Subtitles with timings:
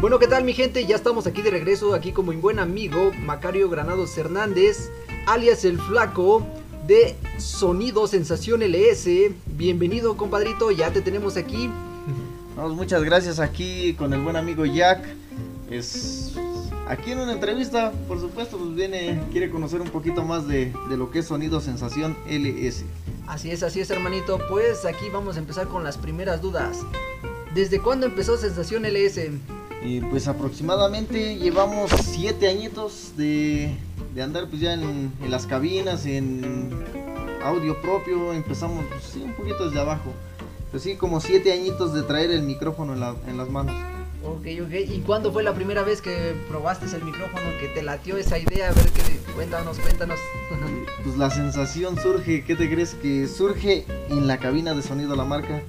[0.00, 0.84] Bueno, ¿qué tal mi gente?
[0.84, 4.90] Ya estamos aquí de regreso, aquí como mi buen amigo Macario Granados Hernández,
[5.26, 6.46] alias el flaco
[6.86, 9.08] de Sonido Sensación LS.
[9.46, 11.70] Bienvenido compadrito, ya te tenemos aquí.
[12.56, 15.02] Vamos, muchas gracias aquí con el buen amigo Jack.
[15.70, 16.34] Es
[16.86, 20.96] aquí en una entrevista, por supuesto, pues viene, quiere conocer un poquito más de, de
[20.98, 22.84] lo que es Sonido Sensación LS.
[23.26, 26.82] Así es, así es hermanito, pues aquí vamos a empezar con las primeras dudas.
[27.54, 29.30] ¿Desde cuándo empezó Sensación LS?
[29.86, 33.70] Y pues aproximadamente llevamos siete añitos de,
[34.16, 36.84] de andar pues ya en, en, las cabinas, en
[37.44, 40.10] audio propio, empezamos pues, sí, un poquito desde abajo.
[40.72, 43.76] Pues sí, como siete añitos de traer el micrófono en, la, en las manos.
[44.24, 44.72] Ok, ok.
[44.88, 48.70] ¿Y cuándo fue la primera vez que probaste el micrófono, que te latió esa idea?
[48.70, 50.18] A ver, qué, cuéntanos, cuéntanos.
[51.04, 52.94] pues la sensación surge, ¿qué te crees?
[52.94, 55.62] Que surge en la cabina de sonido la marca.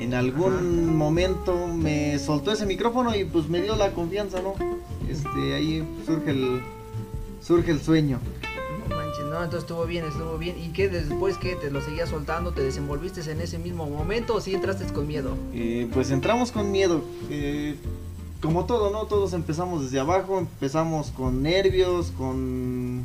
[0.00, 0.62] En algún Ajá.
[0.62, 4.54] momento me soltó ese micrófono y pues me dio la confianza, ¿no?
[5.08, 6.62] Este, ahí surge el,
[7.42, 8.18] surge el sueño.
[8.88, 10.56] No manches, no, entonces estuvo bien, estuvo bien.
[10.58, 14.40] ¿Y qué después que te lo seguías soltando, te desenvolviste en ese mismo momento o
[14.40, 15.36] sí entraste con miedo?
[15.52, 17.02] Eh, pues entramos con miedo.
[17.28, 17.76] Eh,
[18.40, 19.04] como todo, ¿no?
[19.04, 23.02] Todos empezamos desde abajo, empezamos con nervios, con...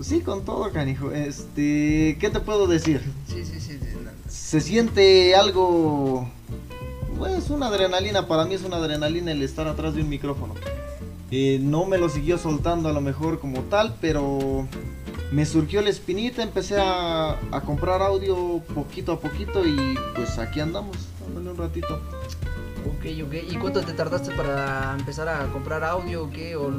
[0.00, 1.12] Sí, con todo, canijo.
[1.12, 3.02] Este, ¿qué te puedo decir?
[3.26, 3.78] Sí, sí, sí.
[4.28, 6.28] Se siente algo...
[7.18, 10.54] Pues una adrenalina, para mí es una adrenalina el estar atrás de un micrófono.
[11.30, 14.66] Eh, no me lo siguió soltando a lo mejor como tal, pero
[15.30, 20.60] me surgió la espinita, empecé a, a, comprar audio poquito a poquito y pues aquí
[20.60, 22.00] andamos, dándole un ratito.
[22.86, 23.34] Ok, ok.
[23.50, 26.56] ¿Y cuánto te tardaste para empezar a comprar audio o qué?
[26.56, 26.72] O,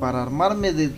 [0.00, 0.90] para armarme de,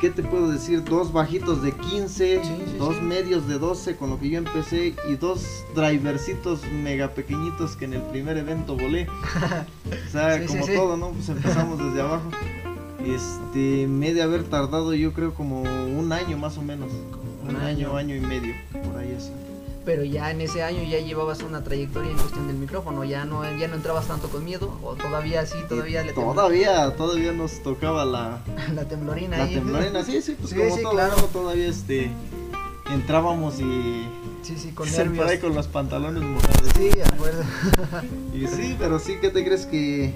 [0.00, 0.84] ¿qué te puedo decir?
[0.84, 4.94] Dos bajitos de 15, sí, sí, dos medios de 12 con lo que yo empecé
[5.08, 9.08] y dos drivercitos mega pequeñitos que en el primer evento volé.
[9.08, 11.10] o sea, como todo, ¿no?
[11.10, 12.30] Pues empezamos desde abajo.
[13.04, 16.90] Este, me de haber tardado yo creo como un año más o menos.
[16.92, 19.30] Un, un año, año, año y medio, por ahí así
[19.86, 23.42] pero ya en ese año ya llevabas una trayectoria en cuestión del micrófono, ya no
[23.56, 28.04] ya no entrabas tanto con miedo o todavía sí, todavía le Todavía, todavía nos tocaba
[28.04, 28.42] la
[28.74, 29.54] la temblorina La ahí.
[29.54, 31.14] temblorina, sí, sí, pues sí, como sí, todo, claro.
[31.32, 32.10] todavía este
[32.92, 34.06] entrábamos y
[34.42, 35.16] Sí, sí, con nervios.
[35.24, 36.68] por ahí con los pantalones mojados.
[36.76, 37.42] Sí, acuerdo.
[38.34, 40.12] y sí, pero sí, ¿qué te crees que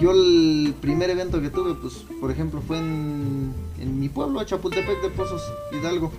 [0.00, 5.02] yo el primer evento que tuve, pues, por ejemplo, fue en, en mi pueblo, Chapultepec
[5.02, 5.42] de Pozos,
[5.72, 6.12] Hidalgo.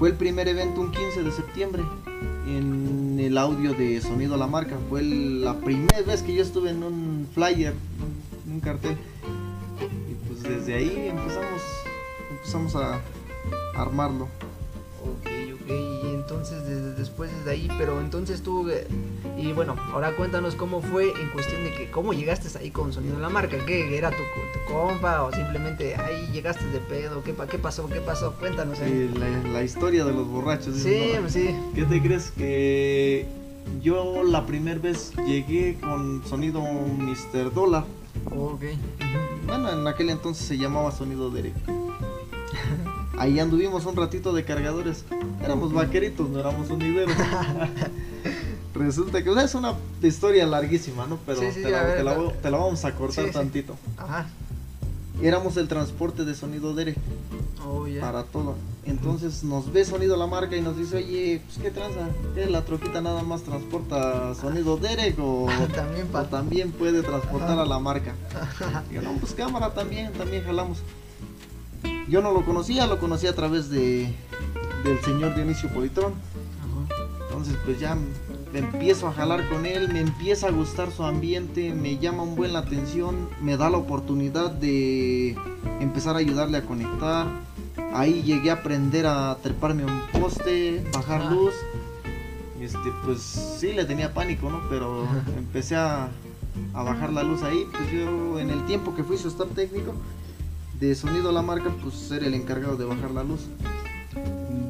[0.00, 1.82] Fue el primer evento un 15 de septiembre
[2.46, 4.78] en el audio de Sonido La Marca.
[4.88, 7.74] Fue la primera vez que yo estuve en un flyer,
[8.50, 8.96] un cartel.
[10.10, 11.60] Y pues desde ahí empezamos,
[12.30, 14.24] empezamos a, a armarlo.
[15.04, 18.70] Ok, ok, y entonces desde después desde ahí, pero entonces tú,
[19.36, 23.16] y bueno, ahora cuéntanos cómo fue en cuestión de que, cómo llegaste ahí con Sonido
[23.16, 27.22] en la Marca, ¿qué era tu, tu compa o simplemente ahí llegaste de pedo?
[27.22, 27.88] ¿Qué, qué pasó?
[27.88, 28.34] ¿Qué pasó?
[28.38, 28.78] Cuéntanos.
[28.80, 29.10] Eh.
[29.14, 30.76] La, la, historia de los borrachos.
[30.76, 31.28] Sí, ¿no?
[31.28, 31.54] sí.
[31.74, 33.26] ¿Qué te crees que
[33.82, 37.52] yo la primera vez llegué con Sonido Mr.
[37.52, 37.84] Dólar?
[38.26, 38.62] Ok.
[39.46, 41.54] Bueno, en aquel entonces se llamaba Sonido Derek.
[43.18, 45.04] Ahí anduvimos un ratito de cargadores.
[45.44, 47.14] Éramos vaqueritos, no éramos unideros.
[48.74, 51.18] Resulta que o sea, es una historia larguísima, ¿no?
[51.26, 53.76] Pero sí, sí, te, la, ver, te, la, te, la, vamos a cortar sí, tantito.
[53.96, 54.26] Ajá.
[55.22, 56.94] Éramos el transporte de sonido Dere.
[57.66, 58.00] Oh, yeah.
[58.00, 58.54] Para todo.
[58.86, 62.64] Entonces nos ve sonido la marca y nos dice, oye, pues qué tranza, ¿Qué, la
[62.64, 67.62] troquita nada más transporta sonido Derek o también, o también puede transportar Ajá.
[67.62, 68.14] a la marca.
[68.90, 70.78] Y yo, no, pues cámara también, también jalamos.
[72.08, 74.12] Yo no lo conocía, lo conocí a través de
[74.84, 76.14] del señor Dionisio Politrón.
[77.28, 77.96] Entonces pues ya
[78.52, 82.34] me empiezo a jalar con él, me empieza a gustar su ambiente, me llama un
[82.34, 85.36] buen la atención, me da la oportunidad de
[85.80, 87.26] empezar a ayudarle a conectar.
[87.92, 91.30] Ahí llegué a aprender a treparme a un poste, bajar ah.
[91.30, 91.54] luz.
[92.60, 94.60] Este, pues sí le tenía pánico, ¿no?
[94.68, 96.08] Pero empecé a,
[96.74, 97.64] a bajar la luz ahí.
[97.70, 99.94] Pues yo en el tiempo que fui su staff técnico,
[100.80, 103.40] de sonido la marca, pues ser el encargado de bajar la luz,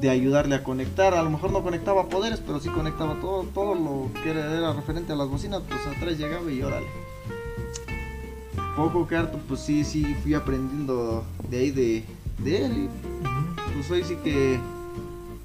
[0.00, 1.14] de ayudarle a conectar.
[1.14, 5.12] A lo mejor no conectaba poderes, pero sí conectaba todo, todo lo que era, referente
[5.12, 6.87] a las bocinas, pues atrás llegaba y órale.
[8.76, 12.05] Poco que harto, pues sí, sí fui aprendiendo de ahí de,
[12.38, 12.73] de él.
[12.85, 14.58] Y, pues hoy sí que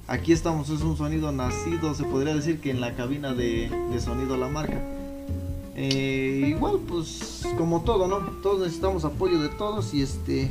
[0.06, 4.00] aquí estamos, es un sonido nacido, se podría decir que en la cabina de, de
[4.00, 4.80] sonido la marca.
[5.78, 8.20] Eh, igual pues como todo, ¿no?
[8.42, 10.50] Todos necesitamos apoyo de todos y este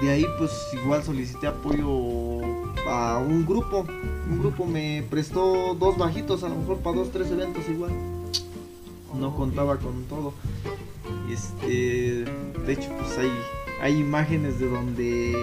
[0.00, 0.50] de ahí pues
[0.82, 2.40] igual solicité apoyo
[2.86, 3.86] a un grupo.
[4.30, 7.92] Un grupo me prestó dos bajitos, a lo mejor para dos, tres eventos igual.
[9.18, 10.32] no contaba con todo.
[11.30, 12.24] Este,
[12.66, 13.30] de hecho, pues hay,
[13.80, 15.36] hay imágenes de donde,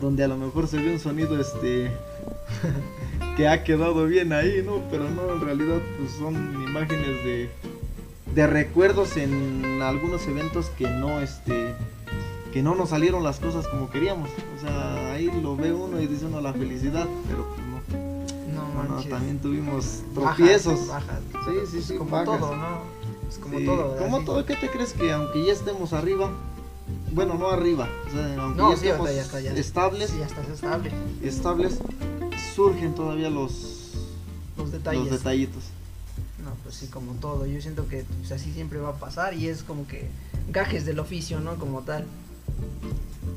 [0.00, 1.90] donde a lo mejor se ve un sonido, este,
[3.36, 4.82] que ha quedado bien ahí, ¿no?
[4.90, 7.50] Pero no, en realidad, pues son imágenes de,
[8.34, 11.74] de recuerdos en algunos eventos que no, este,
[12.52, 14.30] que no nos salieron las cosas como queríamos.
[14.56, 18.84] O sea, ahí lo ve uno y dice uno la felicidad, pero pues no.
[18.84, 20.86] No, No, también tuvimos tropiezos.
[20.88, 21.44] Bajas, bajas.
[21.70, 22.38] Sí, sí, sí, Como bajas.
[22.40, 22.78] todo, ¿no?
[23.28, 23.96] Es como Sí, todo.
[23.96, 26.30] como todo, ¿qué te crees que aunque ya estemos arriba,
[27.12, 29.52] bueno, no arriba, o sea, aunque No, ya sí, estemos ya está, ya.
[29.54, 30.90] estables, Sí, ya estás estable.
[31.22, 31.78] estables,
[32.54, 33.92] surgen todavía los,
[34.56, 35.02] Los detalles.
[35.02, 35.64] los detallitos.
[36.44, 37.46] No, pues sí, como todo.
[37.46, 40.08] Yo siento que pues, así siempre va a pasar y es como que
[40.50, 41.56] gajes del oficio, ¿no?
[41.56, 42.04] Como tal.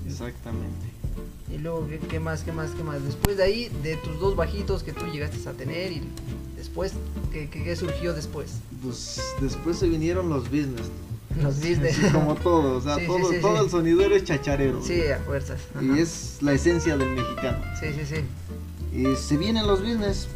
[0.06, 0.86] Exactamente.
[1.54, 3.04] Y luego, ¿qué, qué más, qué más, qué más?
[3.04, 6.02] Después de ahí, de tus dos bajitos que tú llegaste a tener y
[6.58, 6.94] después,
[7.32, 8.56] ¿qué, qué, qué surgió después?
[8.84, 10.88] Pues después se vinieron los business.
[11.42, 12.00] Los business.
[12.00, 13.64] Así como todo, o sea, Sí, sí, todo, sí, todo sí.
[13.66, 14.82] el sonidero es chacharero.
[14.82, 15.60] Sí, a fuerzas.
[15.76, 15.84] Ajá.
[15.86, 17.60] Y es la esencia del mexicano.
[17.80, 18.98] Sí, sí, sí.
[18.98, 20.28] Y se vienen los business.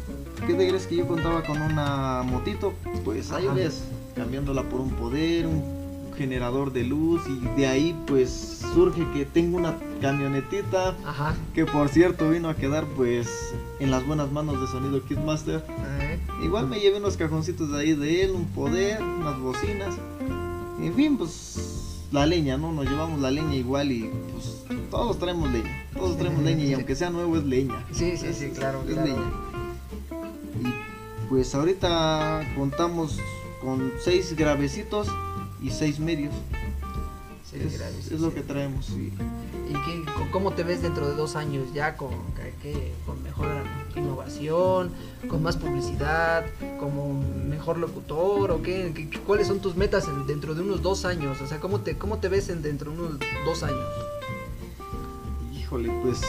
[0.46, 2.72] ¿Qué te crees que yo contaba con una motito?
[3.04, 3.80] Pues ahí ves,
[4.14, 5.81] cambiándola por un poder, un
[6.16, 11.34] generador de luz y de ahí pues surge que tengo una camionetita Ajá.
[11.54, 13.28] que por cierto vino a quedar pues
[13.80, 15.64] en las buenas manos de Sonido Kidmaster.
[16.00, 19.94] Eh, Igual me llevé unos cajoncitos de ahí de él, un poder, unas bocinas.
[20.80, 22.72] En fin, pues la leña, ¿no?
[22.72, 25.86] Nos llevamos la leña igual y pues todos traemos leña.
[25.94, 27.84] Todos traemos leña y aunque sea nuevo es leña.
[27.92, 29.06] Sí, sí, sí, claro, es claro.
[29.06, 29.22] leña.
[30.60, 33.18] Y pues ahorita contamos
[33.62, 35.06] con seis gravecitos
[35.62, 36.34] y seis medios.
[37.52, 38.86] Es, gracias, es lo que traemos.
[38.86, 39.12] sí.
[39.68, 42.10] ¿Y qué, cómo te ves dentro de dos años ya con,
[42.62, 43.46] qué- con mejor
[43.94, 44.90] innovación,
[45.28, 46.44] con más publicidad,
[46.80, 51.04] como mejor locutor o qué, qué- cuáles son tus metas en- dentro de unos dos
[51.04, 51.40] años?
[51.42, 53.84] O sea, ¿cómo te, cómo te ves en, dentro de unos dos años?
[55.54, 56.20] Híjole, pues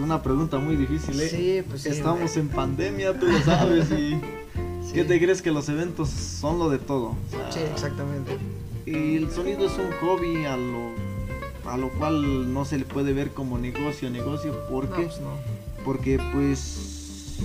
[0.00, 1.28] una pregunta muy difícil, ¿eh?
[1.28, 4.18] Sí, pues sí, Estamos en pandemia, tú lo sabes, y
[4.86, 4.92] Sí.
[4.92, 7.06] ¿qué te crees que los eventos son lo de todo?
[7.06, 8.36] O sea, Sí, exactamente.
[8.86, 10.90] Y el sonido es un hobby a lo,
[11.70, 15.02] a lo cual no se le puede ver como negocio, negocio, ¿por No, qué?
[15.04, 15.30] pues no.
[15.84, 17.38] Porque pues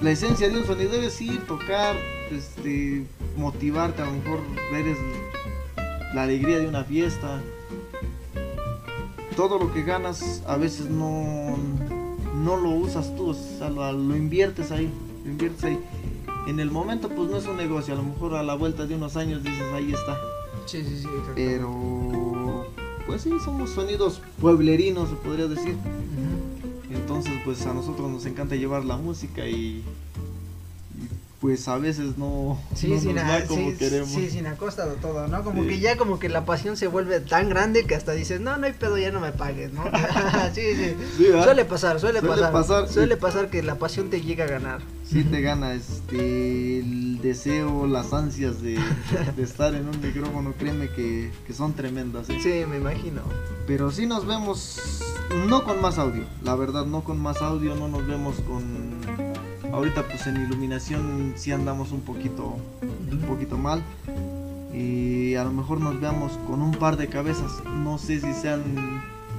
[0.00, 1.96] la esencia de un sonidero es ir, tocar,
[2.30, 3.04] este,
[3.36, 4.40] motivarte, a lo mejor
[4.72, 4.98] ver es
[6.14, 7.42] la alegría de una fiesta.
[9.36, 11.56] Todo lo que ganas a veces no,
[12.36, 14.90] no lo usas tú, o sea, lo, lo inviertes ahí,
[15.24, 15.78] lo inviertes ahí.
[16.46, 18.94] En el momento pues no es un negocio, a lo mejor a la vuelta de
[18.94, 20.18] unos años dices ahí está.
[20.70, 21.32] Sí, sí, sí, exacto.
[21.34, 22.66] Pero
[23.06, 25.74] pues sí, somos sonidos pueblerinos, se podría decir.
[26.92, 29.84] Entonces, pues a nosotros nos encanta llevar la música y, y,
[31.40, 34.08] pues a veces no, Sí, no sin nos a- como sí, queremos.
[34.10, 35.42] sí, sin a costa de todo, ¿no?
[35.42, 35.68] Como Sí.
[35.68, 38.66] que ya como que la pasión se vuelve tan grande que hasta dices, no, no
[38.66, 39.84] hay pedo, ya no me pagues, ¿no?
[40.54, 41.24] sí, sí.
[41.42, 42.88] Suele pasar, suele, Suele pasar.
[42.88, 44.80] Suele pasar que la pasión te llega a ganar.
[45.08, 48.78] Sí te gana este el deseo, las ansias de,
[49.36, 52.28] de estar en un micrófono, créeme que, que son tremendas.
[52.30, 52.38] ¿eh?
[52.42, 53.22] Sí, me imagino.
[53.66, 55.02] Pero sí nos vemos,
[55.48, 59.00] no con más audio, la verdad, no con más audio, no nos vemos con...
[59.72, 63.82] Ahorita pues en iluminación sí andamos un poquito, un poquito mal.
[64.72, 68.62] Y a lo mejor nos veamos con un par de cabezas, no sé si sean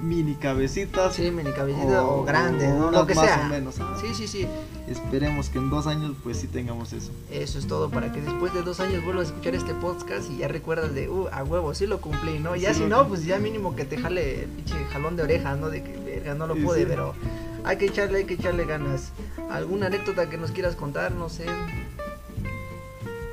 [0.01, 1.15] mini cabecitas.
[1.15, 2.88] Sí, mini cabecita o, grande, ¿no?
[2.88, 3.43] unas Lo que más sea.
[3.46, 3.75] o menos.
[4.01, 4.48] Sí, sí, sí.
[4.88, 7.12] Esperemos que en dos años pues sí tengamos eso.
[7.31, 10.38] Eso es todo para que después de dos años vuelvas a escuchar este podcast y
[10.38, 12.55] ya recuerdas de, uh, a huevo, sí lo cumplí, ¿no?
[12.55, 15.55] Ya Sí si no, pues ya mínimo que te jale el pinche jalón de oreja,
[15.55, 15.70] ¿no?
[15.70, 16.86] De que, verga, no lo Sí, pude, sí.
[16.88, 17.13] pero
[17.63, 19.12] hay que echarle, hay que echarle ganas.
[19.51, 21.12] ¿Alguna anécdota que nos quieras contar?
[21.13, 21.46] No sé.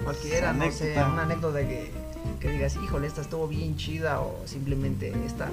[0.05, 1.91] Cualquiera, no sé, una anécdota que,
[2.41, 5.51] que digas, híjole, esta estuvo bien chida o simplemente esta,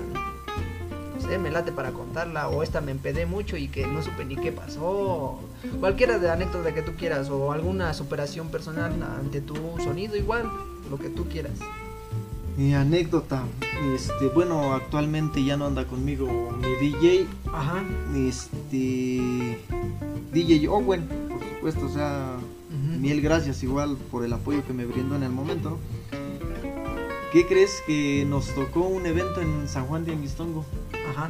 [1.16, 4.26] no sé, me late para contarla o esta me empedé mucho y que no supe
[4.26, 5.40] ni qué pasó.
[5.80, 10.50] Cualquiera de anécdota que tú quieras o alguna superación personal ante tu sonido igual,
[10.90, 11.54] lo que tú quieras.
[12.58, 13.44] Mi anécdota,
[13.94, 16.28] este, bueno, actualmente ya no anda conmigo
[16.62, 17.84] mi DJ, Ajá.
[18.16, 19.60] este,
[20.32, 22.38] DJ Owen, por supuesto, o sea,
[22.70, 23.00] Ujú.
[23.00, 25.72] mil gracias igual por el apoyo que me brindó en el momento.
[25.72, 25.78] ¿no?
[27.34, 30.64] ¿Qué crees que nos tocó un evento en San Juan de Anguistongo?
[31.10, 31.30] Ajá.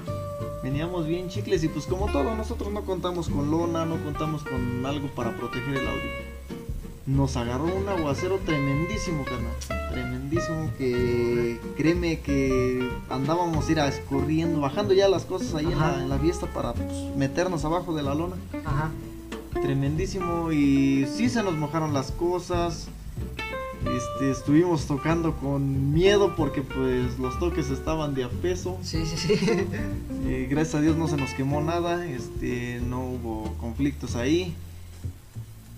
[0.64, 4.86] Veníamos bien chicles y pues como todo, nosotros no contamos con lona, no contamos con
[4.86, 6.36] algo para proteger el audio.
[7.06, 9.54] Nos agarró un aguacero tremendísimo, carnal.
[9.92, 15.98] Tremendísimo que créeme que andábamos ir a escurriendo, bajando ya las cosas ahí en Ajá.
[15.98, 18.36] la, en la fiesta para pues, meternos abajo de la lona.
[18.66, 18.90] Ajá.
[19.54, 22.88] Tremendísimo y sí se nos mojaron las cosas.
[23.86, 28.78] Este, estuvimos tocando con miedo porque pues los toques estaban de a peso.
[28.82, 29.34] Sí, sí, sí.
[30.28, 34.56] Eh, gracias a Dios no se nos quemó nada, este, no hubo conflictos ahí.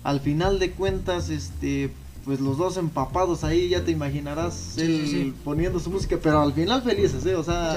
[0.04, 1.90] Al final de cuentas, este,
[2.24, 5.34] pues los dos empapados ahí, ya te imaginarás Sí, él sí, sí.
[5.44, 7.34] poniendo su música, pero al final felices, ¿eh?
[7.34, 7.76] O sea,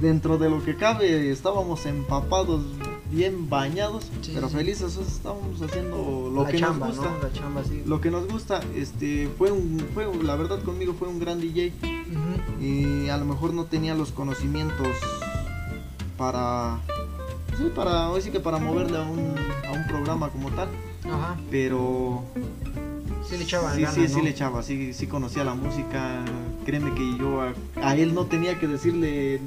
[0.00, 2.62] dentro de lo que cabe estábamos empapados,
[3.10, 4.58] bien bañados, Sí, pero sí, sí.
[4.58, 7.10] felices, o sea, estábamos haciendo lo la que chamba, nos gusta.
[7.12, 7.22] ¿no?
[7.22, 7.82] La chamba, sí.
[7.86, 11.72] Lo que nos gusta, este, fue un, fue, la verdad conmigo fue un gran DJ
[12.60, 14.88] y a lo mejor no tenía los conocimientos
[16.16, 16.80] para,
[17.58, 19.34] sí, para, hoy sí que para moverle a un,
[19.68, 20.68] a un programa como tal,
[21.04, 21.36] Ajá.
[21.50, 22.22] pero
[23.28, 24.22] Sí le echaba sí, sí, sí ¿no?
[24.22, 26.24] le echaba, sí, sí conocía la música,
[26.64, 29.40] créeme que yo a, a él no tenía que decirle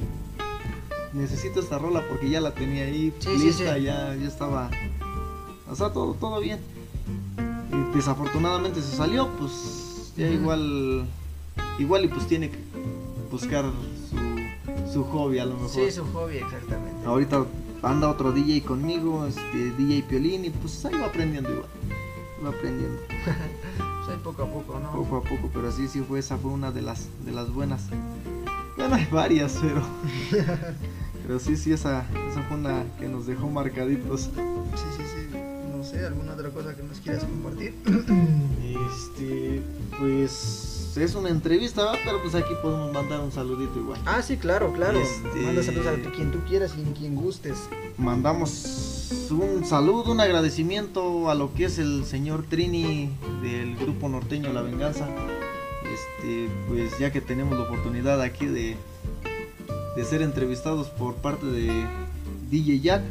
[1.13, 3.83] necesito esta rola porque ya la tenía ahí Sí, lista, sí.
[3.83, 4.69] ya, ya estaba,
[5.69, 6.59] o sea, todo, todo bien.
[7.71, 11.05] Y desafortunadamente se salió, pues ya igual,
[11.77, 12.59] igual y pues tiene que
[13.31, 13.65] buscar
[14.09, 15.69] su, su hobby a lo mejor.
[15.69, 17.05] Sí, su hobby, exactamente.
[17.05, 17.45] Ahorita
[17.81, 21.69] anda otro DJ conmigo, este DJ Piolín, y pues ahí va aprendiendo igual.
[22.43, 22.99] Va aprendiendo
[23.77, 24.91] Pues ahí poco a poco, ¿no?
[24.91, 27.83] poco a poco, pero sí, sí fue esa fue una de las de las buenas.
[28.77, 29.81] Bueno, hay varias, pero
[31.29, 34.21] pero sí, sí esa esa fue una que nos dejó marcaditos.
[34.21, 34.29] Sí,
[34.97, 35.37] sí, sí.
[35.77, 37.75] No sé, ¿alguna otra cosa que nos quieras compartir?
[38.89, 39.61] Este,
[39.99, 41.93] pues es una entrevista, ¿va?
[42.03, 44.01] pero pues aquí podemos mandar un saludito igual.
[44.07, 44.99] Ah, sí, claro, claro.
[44.99, 47.57] Este- Manda saludos a quien tú quieras y a quien gustes.
[47.99, 53.11] Mandamos un saludo, un agradecimiento a lo que es el señor Trini
[53.43, 55.07] del grupo norteño La Venganza.
[55.83, 58.75] Este, pues ya que tenemos la oportunidad aquí de,
[59.95, 61.85] de ser entrevistados por parte de
[62.49, 63.03] DJ Jack,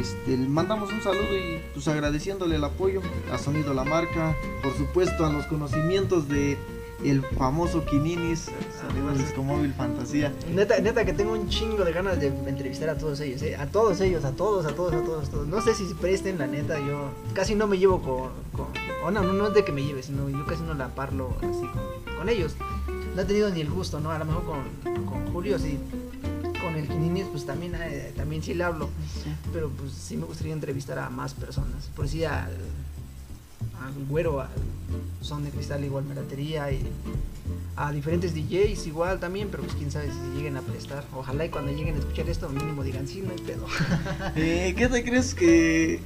[0.00, 3.00] este, mandamos un saludo y pues agradeciéndole el apoyo
[3.32, 6.58] a Sonido La Marca, por supuesto a los conocimientos de
[7.04, 10.32] el famoso Quininis, Sonido Discomóvil Fantasía.
[10.52, 13.56] Neta, neta que tengo un chingo de ganas de entrevistar a todos ellos, ¿eh?
[13.56, 15.46] A todos ellos, a todos, a todos, a todos, a todos.
[15.46, 18.30] No sé si presten, la neta, yo casi no me llevo con...
[18.52, 18.66] con
[19.04, 21.34] o no, no, no es de que me lleve, sino yo casi no la parlo
[21.40, 22.56] así con, con ellos.
[23.14, 24.10] No he tenido ni el gusto, ¿no?
[24.10, 25.78] A lo mejor con, con Julio sí.
[26.60, 28.88] Con el Quininis, pues también, eh, también sí le hablo.
[29.52, 31.90] Pero pues sí me gustaría entrevistar a más personas.
[31.94, 32.50] Por si al,
[33.82, 34.48] al güero, al
[35.20, 36.82] son de cristal igual meratería y
[37.76, 41.04] a diferentes DJs igual también, pero pues quién sabe si lleguen a prestar.
[41.14, 43.66] Ojalá y cuando lleguen a escuchar esto mínimo digan sí, no hay pedo.
[44.36, 46.00] Eh, ¿Qué te crees que.?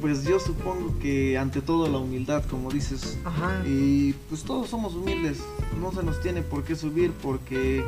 [0.00, 3.18] Pues yo supongo que ante todo la humildad, como dices.
[3.24, 3.62] Ajá.
[3.66, 5.38] Y pues todos somos humildes.
[5.80, 7.84] No se nos tiene por qué subir porque.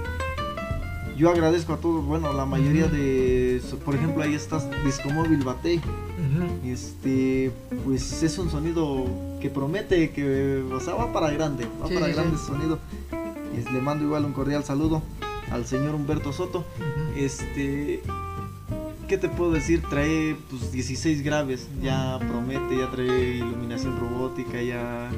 [1.16, 3.62] Yo agradezco a todos, bueno, la mayoría de.
[3.84, 5.76] Por ejemplo, ahí estás Discomóvil Bate.
[5.76, 6.68] Ujú.
[6.68, 7.52] Este.
[7.84, 9.06] Pues es un sonido
[9.40, 10.62] que promete que.
[10.72, 11.66] O sea, va para grande.
[11.82, 12.78] Va Sí, para sí, grande ese sonido.
[13.56, 15.02] Y le mando igual un cordial saludo
[15.50, 16.64] al señor Humberto Soto.
[17.16, 18.02] Este.
[19.08, 19.82] ¿Qué te puedo decir?
[19.88, 25.10] Trae pues 16 graves, ya promete, ya trae iluminación robótica, ya.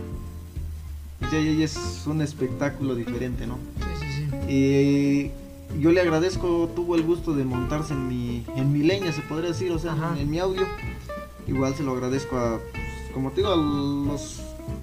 [1.32, 3.54] Ya, ya, ya es un espectáculo diferente, ¿no?
[3.78, 4.36] Sí, sí, sí.
[4.48, 5.32] Eh,
[5.80, 9.50] yo le agradezco, tuvo el gusto de montarse en mi, en mi leña, se podría
[9.50, 10.66] decir, o sea, en, en mi audio.
[11.46, 14.40] Igual se lo agradezco a, pues, como te digo, a los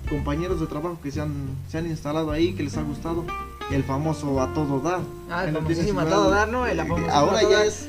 [0.10, 1.34] compañeros de trabajo que se han,
[1.70, 3.26] se han instalado ahí, que les ha gustado.
[3.72, 5.00] El famoso a todo dar.
[5.30, 6.66] Ah, el famosísimo a todo dar, ¿no?
[6.68, 7.88] El Eh, Ahora ya es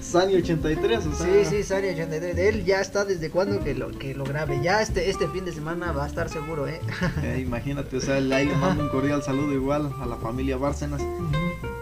[0.00, 1.26] Sani 83, o sea.
[1.26, 2.36] Sí, sí, Sari 83.
[2.36, 4.60] De él ya está desde cuando que lo, que lo grabe.
[4.62, 6.80] Ya este, este fin de semana va a estar seguro, ¿eh?
[7.22, 11.02] Eh, imagínate, o sea, ahí le mando un cordial saludo igual a la familia Bárcenas.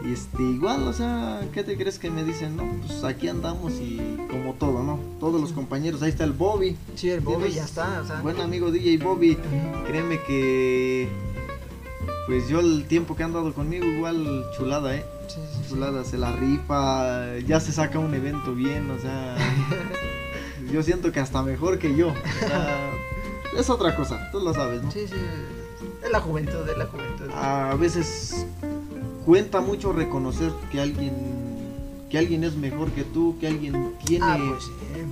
[0.04, 2.56] Y este, igual, o sea, ¿qué te crees que me dicen?
[2.56, 4.98] No, pues aquí andamos y como todo, ¿no?
[5.20, 8.20] Todos los compañeros, ahí está el Bobby, Sí, el Bobby ya está, o sea.
[8.20, 9.36] buen amigo DJ Bobby.
[9.86, 11.08] Créeme que,
[12.26, 15.04] pues yo el tiempo que han dado conmigo, igual chulada, ¿eh?
[15.28, 15.57] Sí, sí, sí.
[15.68, 19.36] Chulada, se la rifa, ya se saca un evento bien, o sea,
[20.72, 22.08] yo siento que hasta mejor que yo.
[22.08, 22.14] o
[22.48, 22.90] sea,
[23.58, 24.90] es otra cosa, tú lo sabes, ¿no?
[24.90, 25.14] Sí, sí.
[26.04, 27.26] Es la juventud, es la juventud.
[27.34, 28.46] a veces
[29.24, 31.12] cuenta mucho reconocer que alguien
[32.08, 34.64] que alguien es mejor que tú, que alguien tiene Ah, pues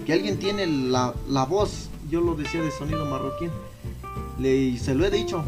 [0.06, 1.90] que alguien tiene la, la voz.
[2.08, 3.50] Yo lo decía de sonido marroquín.
[4.38, 5.44] Le, y se lo he dicho.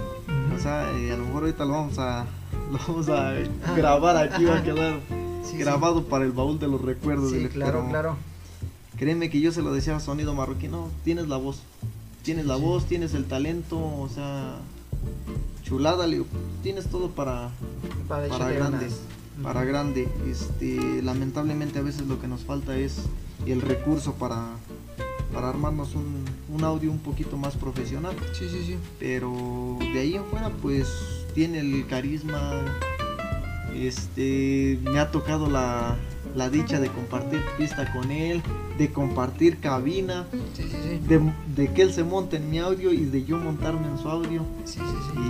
[0.55, 2.27] O sea, eh, a lo mejor ahorita lo vamos a
[2.71, 3.35] vamos a
[3.77, 5.01] grabar aquí va a quedar
[5.45, 5.59] Sí, sí.
[5.59, 7.31] grabado para el baúl de los recuerdos.
[7.33, 8.17] Sí, claro, pero claro.
[8.99, 11.63] Créeme que yo se lo decía a sonido marroquín, no, tienes la voz.
[12.23, 14.57] Tienes la voz, tienes el talento, o sea,
[15.63, 16.27] chulada, le digo,
[16.63, 17.51] tienes todo para
[18.09, 19.01] Para, para echarle grande, ganas.
[19.43, 20.09] para grande.
[20.31, 22.99] Este, lamentablemente a veces lo que nos falta es
[23.47, 24.49] el recurso para
[25.33, 28.15] para armarnos un, un audio un poquito más profesional.
[28.33, 28.77] Sí, sí, sí.
[28.99, 30.89] Pero de ahí en fuera, pues
[31.39, 32.63] tiene el carisma.
[33.73, 35.95] Este, me ha tocado la,
[36.35, 38.43] la dicha de compartir pista con él,
[38.77, 40.99] de compartir cabina, Sí, sí, sí.
[41.07, 41.21] de,
[41.55, 44.43] de que él se monte en mi audio y de yo montarme en su audio.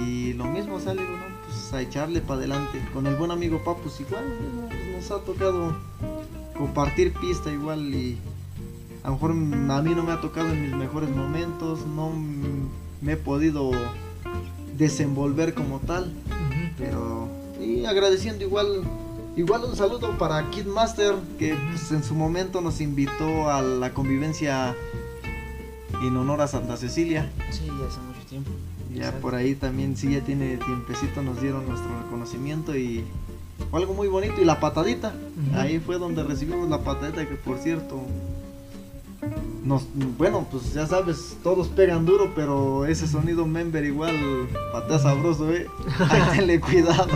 [0.02, 2.82] Y lo mismo sale, bueno, pues a echarle para adelante.
[2.94, 4.24] Con el buen amigo Papus igual,
[4.56, 4.68] ¿no?
[4.68, 5.76] Pues, nos ha tocado
[6.56, 8.16] compartir pista igual y
[9.02, 12.10] a lo mejor a mí no me ha tocado en mis mejores momentos, no
[13.02, 13.72] me he podido
[14.78, 16.10] desenvolver como tal,
[16.78, 17.28] pero
[17.60, 18.84] y agradeciendo igual
[19.36, 23.92] igual un saludo para Kid Master que pues, en su momento nos invitó a la
[23.92, 24.74] convivencia
[26.02, 27.30] en honor a Santa Cecilia.
[27.50, 28.50] Sí, ya hace mucho tiempo.
[28.90, 29.20] Ya Exacto.
[29.20, 33.04] por ahí también, sí, ya tiene tiempecito, nos dieron nuestro reconocimiento y
[33.70, 34.40] fue algo muy bonito.
[34.40, 35.12] Y la patadita,
[35.54, 38.00] ahí fue donde recibimos la patadita que por cierto,
[39.68, 44.16] nos, bueno, pues ya sabes, todos pegan duro, pero ese sonido member igual
[44.72, 45.66] patea sabroso, eh.
[46.08, 47.06] Ahí tenle cuidado.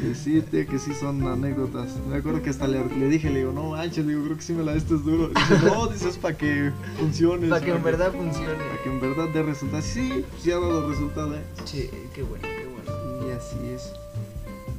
[0.00, 1.90] y sí, tío, que sí son anécdotas.
[2.08, 4.54] Me acuerdo que hasta le, le dije, le digo, no manches, digo, creo que sí
[4.54, 5.28] me la diste duro.
[5.28, 7.48] Dice, no, dices para que funcione.
[7.48, 8.54] Para que en verdad funcione.
[8.54, 9.84] Para que en verdad dé resultados.
[9.84, 11.42] Sí, sí ha dado resultados, ¿eh?
[11.66, 13.28] Sí, qué bueno, qué bueno.
[13.28, 13.92] Y así es.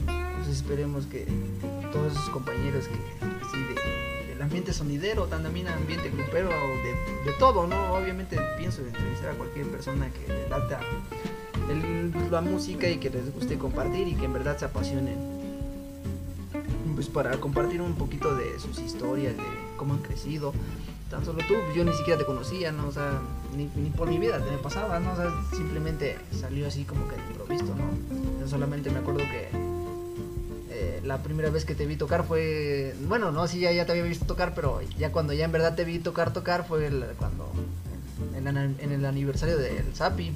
[0.05, 1.27] Pues esperemos que
[1.91, 4.02] todos esos compañeros que así de,
[4.43, 7.93] ambiente sonidero, también ambiente grupero, de, de todo, ¿no?
[7.93, 10.79] Obviamente pienso en entrevistar a cualquier persona que le lata
[12.31, 15.17] la música y que les guste compartir y que en verdad se apasionen.
[16.95, 19.43] Pues para compartir un poquito de sus historias, de
[19.77, 20.53] cómo han crecido.
[21.09, 22.87] Tan solo tú, yo ni siquiera te conocía, ¿no?
[22.87, 23.21] O sea,
[23.55, 25.13] ni, ni por mi vida te me pasaba, ¿no?
[25.13, 28.39] O sea, simplemente salió así como que de improviso, ¿no?
[28.39, 29.62] Yo solamente me acuerdo que
[31.03, 34.03] la primera vez que te vi tocar fue, bueno, no, sí, ya, ya te había
[34.03, 37.51] visto tocar, pero ya cuando ya en verdad te vi tocar, tocar fue el- cuando,
[38.35, 40.31] en, en- en el aniversario del Zapi,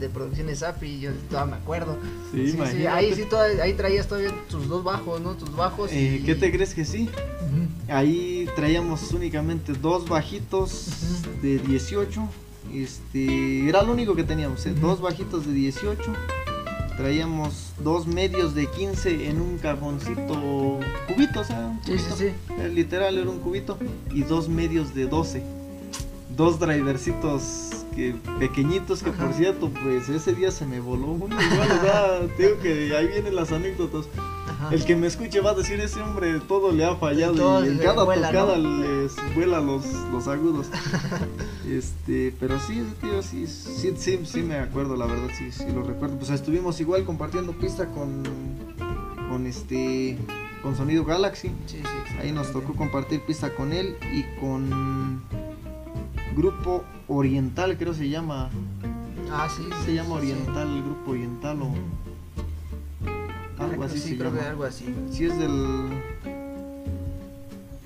[0.00, 1.96] de producciones Zapi, yo todavía me acuerdo.
[2.32, 5.34] Sí, Sí, ahí sí, toda- ahí traías todavía tus dos bajos, ¿no?
[5.34, 5.90] Tus bajos.
[5.92, 7.08] Eh, ¿Qué te crees que sí?
[7.88, 10.86] Ahí traíamos únicamente dos bajitos
[11.42, 12.28] de 18.
[12.74, 14.74] Este, era lo único que teníamos, ¿eh?
[14.74, 16.12] Dos bajitos de 18.
[16.98, 22.16] Traíamos dos medios de 15 en un cajoncito cubito, o sea, un Sí, sí, cubito.
[22.16, 22.68] sí.
[22.74, 23.78] Literal era un cubito
[24.12, 25.42] y dos medios de 12.
[26.38, 31.68] Dos drivercitos que pequeñitos que por cierto, pues ese día se me voló uno igual,
[31.68, 34.06] o sea, digo que ahí vienen las anécdotas.
[34.48, 34.72] Ajá.
[34.72, 37.70] El que me escuche va a decir ese hombre todo le ha fallado Todo y
[37.70, 38.84] en cada vuela, tocada ¿no?
[38.84, 40.68] les vuela los, los agudos.
[41.68, 45.82] este, pero sí, tío, sí, sí, sí, sí me acuerdo, la verdad, sí, sí lo
[45.82, 46.18] recuerdo.
[46.18, 48.22] Pues estuvimos igual compartiendo pista con,
[49.28, 50.16] con este,
[50.62, 51.48] con Sonido Galaxy.
[51.66, 55.20] Sí, sí, Ahí nos tocó compartir pista con él y con
[56.38, 58.48] Grupo Oriental, creo se llama.
[59.32, 59.68] Ah, sí.
[59.80, 60.32] Se sí, llama sí, sí.
[60.32, 61.74] Oriental, el Grupo Oriental o
[63.58, 64.94] algo así sí, se creo que algo así.
[65.10, 66.00] Si es del.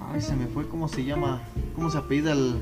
[0.00, 1.40] Ay, se me fue cómo se llama.
[1.74, 2.56] ¿Cómo se apellida el...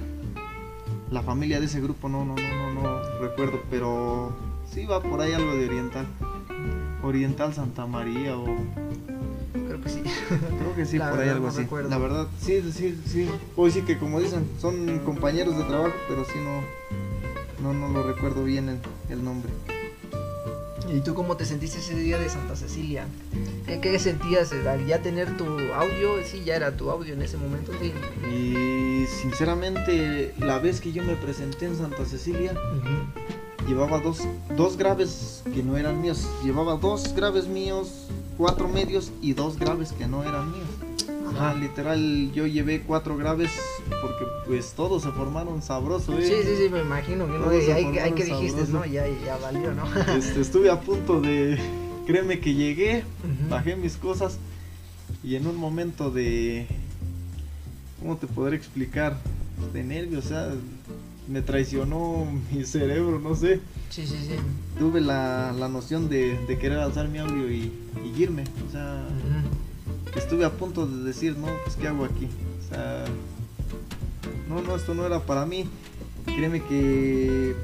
[1.10, 2.08] la familia de ese grupo?
[2.08, 3.60] No, no, no, no, no recuerdo.
[3.68, 4.32] Pero
[4.72, 6.06] sí va por ahí algo de Oriental.
[7.02, 8.44] Oriental Santa María o.
[9.52, 10.02] Creo que sí.
[10.58, 11.62] Creo que sí, La por ahí algo no así.
[11.62, 11.88] recuerdo.
[11.90, 13.28] La verdad, sí, sí, sí.
[13.56, 16.60] Hoy sí que como dicen, son compañeros de trabajo, pero sí no.
[17.62, 18.78] No, no lo recuerdo bien el,
[19.10, 19.50] el nombre.
[20.92, 23.06] ¿Y tú cómo te sentiste ese día de Santa Cecilia?
[23.66, 26.16] ¿Qué, qué sentías eh, al ya tener tu audio?
[26.24, 27.92] Sí, ya era tu audio en ese momento, sí.
[28.34, 32.54] Y sinceramente, la vez que yo me presenté en Santa Cecilia,
[33.66, 34.20] llevaba dos,
[34.56, 36.26] dos graves que no eran míos.
[36.44, 40.68] Llevaba dos graves míos, cuatro medios y dos graves que no eran míos.
[41.30, 43.52] Ajá, literal, yo llevé cuatro graves
[44.02, 46.26] porque pues todos se formaron sabroso, ¿eh?
[46.26, 47.26] Sí, sí, sí, me imagino.
[47.26, 47.44] que ¿no?
[47.44, 48.72] Formaron ahí que dijiste, sabroso.
[48.72, 48.86] ¿no?
[48.86, 49.84] Ya, ya valió, ¿no?
[50.16, 51.58] Este, estuve a punto de,
[52.06, 53.04] créeme que llegué,
[53.48, 54.38] bajé mis cosas
[55.22, 56.66] y en un momento de,
[58.00, 59.16] ¿cómo te podré explicar?
[59.72, 60.52] De nervios, o sea,
[61.30, 63.60] me traicionó mi cerebro, no sé.
[63.88, 64.34] Sí, sí, sí.
[64.78, 67.72] Tuve la, la noción de, de querer alzar mi audio y,
[68.04, 69.04] y irme, o sea,
[70.16, 72.28] estuve a punto de decir, no, pues qué hago aquí.
[72.58, 73.04] O sea,
[74.48, 75.68] no, no, esto no era para mí.
[76.26, 77.54] Créeme que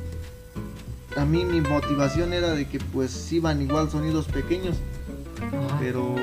[1.17, 4.77] a mí mi motivación era de que pues iban igual sonidos pequeños,
[5.41, 5.77] Ajá.
[5.79, 6.15] pero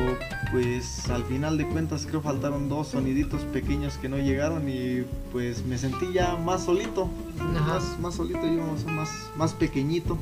[0.51, 5.65] pues al final de cuentas creo faltaron dos soniditos pequeños que no llegaron y pues
[5.65, 7.73] me sentí ya más solito, Ajá.
[7.73, 10.17] más, más solito, yo más, más, pequeñito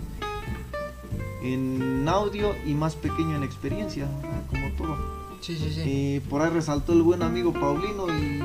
[1.44, 4.08] en audio y más pequeño en experiencia,
[4.50, 4.98] como todo.
[5.42, 5.82] Sí, sí, sí.
[5.84, 8.40] Y por ahí resaltó el buen amigo Paulino y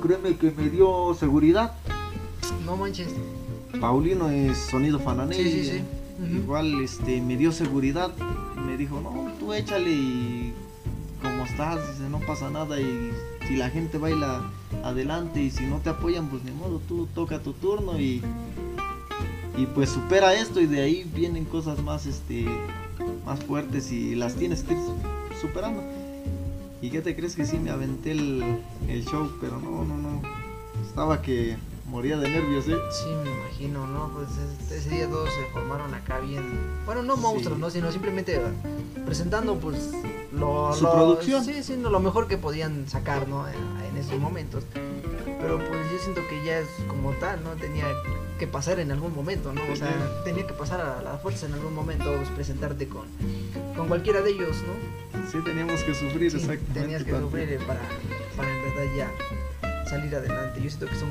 [0.00, 1.72] créeme que me dio seguridad.
[2.64, 3.08] No manches.
[3.80, 5.36] Paulino es sonido fananel.
[5.36, 5.82] Sí, sí, sí.
[6.22, 6.36] Ujú.
[6.36, 8.10] Igual este, me dio seguridad.
[8.66, 10.54] Me dijo, no, échale y
[11.22, 12.80] como estás, dice, no pasa nada.
[12.80, 13.10] Y
[13.46, 14.50] si la gente baila
[14.84, 18.22] adelante y si no te apoyan, pues ni modo, tú toca tu turno y,
[19.56, 22.46] y pues supera esto y de ahí vienen cosas más, este,
[23.26, 24.80] más fuertes y las tienes que ir
[25.40, 25.82] superando.
[26.82, 28.42] ¿Y qué te crees que sí me aventé el,
[28.88, 29.30] el show?
[29.40, 30.22] Pero no, no, no.
[30.86, 31.56] Estaba que
[31.90, 32.76] moría de nervios, ¿eh?
[32.90, 34.10] Sí, me imagino, ¿no?
[34.14, 36.42] Pues es- ese día todos se formaron acá bien.
[36.86, 37.60] Bueno, no monstruos, Sí.
[37.60, 37.70] ¿no?
[37.70, 38.40] Sino simplemente eh,
[39.04, 39.90] presentando, pues,
[40.32, 40.72] lo.
[40.74, 41.44] Su lo- producción.
[41.44, 43.46] Sí, sí, lo mejor que podían sacar, ¿no?
[43.48, 44.64] En, esos momentos.
[44.72, 47.50] Pero pues yo siento que ya es como tal, ¿no?
[47.50, 47.84] Tenía
[48.38, 49.60] que pasar en algún momento, ¿no?
[49.70, 49.90] O sea,
[50.24, 53.04] tenía que pasar a la fuerza en algún momento, pues, presentarte con,
[53.76, 55.28] con cualquiera de ellos, ¿no?
[55.30, 56.80] Sí, teníamos que sufrir, Sí, exactamente.
[56.80, 57.80] tenías que sufrir para,
[58.38, 60.62] para en verdad ya salir adelante.
[60.62, 61.10] Yo siento que son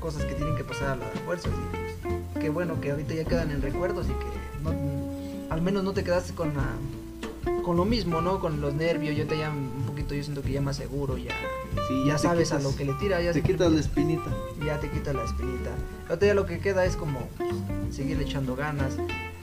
[0.00, 1.48] cosas que tienen que pasar a la fuerza.
[1.48, 5.82] Y pues, qué bueno que ahorita ya quedan en recuerdos y que no- al menos
[5.84, 8.40] no te quedaste con la, con lo mismo, ¿no?
[8.40, 9.16] Con los nervios.
[9.16, 11.32] Yo te ya un poquito, yo siento que ya más seguro, ya,
[11.88, 14.30] Sí, ya te sabes a quitas- lo que le tira, ya Te quitas la espinita.
[14.64, 15.70] ya te quita la espinita.
[16.08, 17.50] Ahorita ya lo que queda es como pues,
[17.94, 18.94] seguirle echando ganas.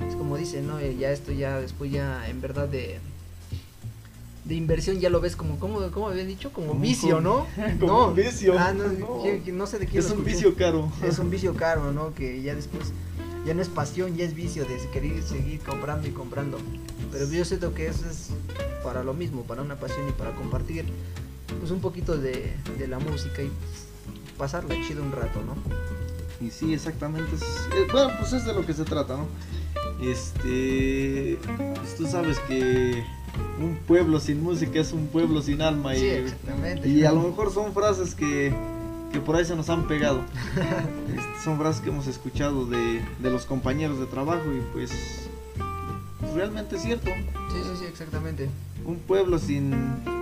[0.07, 0.79] Es como dicen, ¿no?
[0.79, 2.99] Eh, Ya esto ya después ya en verdad de
[4.45, 7.47] de inversión ya lo ves como como como habían dicho como Como vicio, un- ¿no?
[7.79, 8.07] como no.
[8.09, 8.55] un vicio.
[8.57, 9.23] Ah, no, No.
[9.53, 10.91] no sé de quién Es lo un vicio caro.
[11.03, 12.13] Es un vicio caro, ¿no?
[12.13, 12.93] Que ya después
[13.45, 16.57] ya no es pasión, ya es vicio de querer seguir comprando y comprando.
[17.11, 18.29] Pero yo siento que eso es
[18.83, 20.85] para lo mismo, para una pasión y para compartir
[21.59, 23.87] pues un poquito de, de la música y pues,
[24.37, 25.55] pasarla chido un rato, ¿no?
[26.45, 27.35] Y sí, exactamente.
[27.35, 29.27] es- eh, bueno, pues es de lo que se trata, ¿no?
[30.01, 31.37] Este.
[31.75, 33.03] Pues tú sabes que
[33.59, 35.95] un pueblo sin música es un pueblo sin alma.
[35.95, 36.89] Sí, y, exactamente.
[36.89, 38.53] y a lo mejor son frases que,
[39.11, 40.21] que por ahí se nos han pegado.
[41.07, 45.29] Este, son frases que hemos escuchado de, de los compañeros de trabajo y pues.
[46.33, 47.09] Realmente es cierto.
[47.51, 48.49] Sí, sí, sí, exactamente.
[48.85, 49.71] Un pueblo sin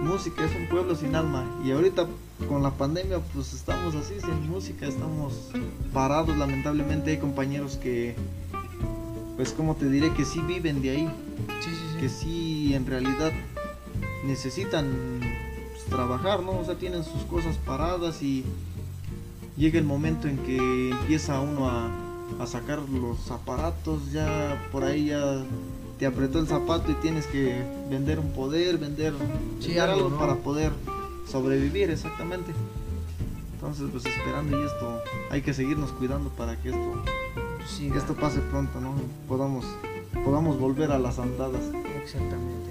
[0.03, 1.43] música es un pueblo sin alma.
[1.65, 2.07] Y ahorita
[2.47, 5.49] con la pandemia pues estamos así, sin música, estamos
[5.91, 6.37] parados.
[6.37, 8.15] Lamentablemente hay compañeros que,
[9.43, 11.09] pues como te diré, que sí viven de ahí.
[11.61, 12.73] Sí, sí, Que sí.
[12.73, 13.33] en realidad
[14.25, 15.19] necesitan
[15.73, 16.59] pues, trabajar, ¿no?
[16.59, 18.45] O sea, tienen sus cosas paradas y
[19.57, 21.91] llega el momento en que empieza uno a,
[22.39, 25.43] a sacar los aparatos, ya por ahí ya
[25.99, 30.19] te apretó el zapato y tienes que vender un poder, vender, algo, algo ¿no?
[30.19, 30.71] para poder
[31.29, 32.53] sobrevivir, exactamente.
[33.55, 35.01] Entonces, pues esperando y esto,
[35.31, 37.03] hay que seguirnos cuidando para que esto,
[37.67, 38.93] Sí, esto pase pronto, ¿no?
[39.27, 39.65] Podamos,
[40.25, 41.61] podamos volver a las andadas.
[42.01, 42.69] Exactamente.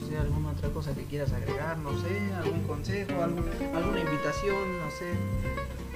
[0.00, 4.78] No sé, alguna otra cosa que quieras agregar, no sé, algún consejo, algún- alguna invitación,
[4.80, 5.12] no sé.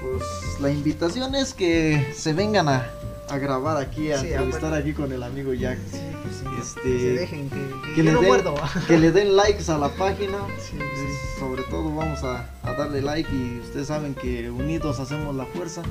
[0.00, 2.86] Pues la invitación es que se vengan a,
[3.28, 5.78] a grabar aquí, a Sí, aparte- aquí con el amigo Jack.
[5.90, 6.46] Sí, pues sí.
[6.60, 7.56] Este, que se dejen, que,
[7.88, 8.54] que, que le no den- muerdo.
[8.86, 10.38] Que le den likes a la página.
[10.58, 11.38] Sí, Pues, sí.
[11.40, 15.82] Sobre todo vamos a, a darle like y ustedes saben que unidos hacemos la fuerza.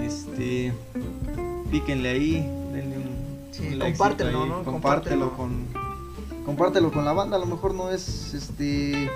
[0.00, 0.72] Este,
[1.70, 2.32] píquenle ahí,
[2.72, 4.62] denle un, Sí, un compártelo, ahí, ¿no?
[4.64, 5.36] Compártelo Compártelo.
[5.36, 7.36] con, compártelo con la banda.
[7.36, 9.08] A lo mejor no es, este,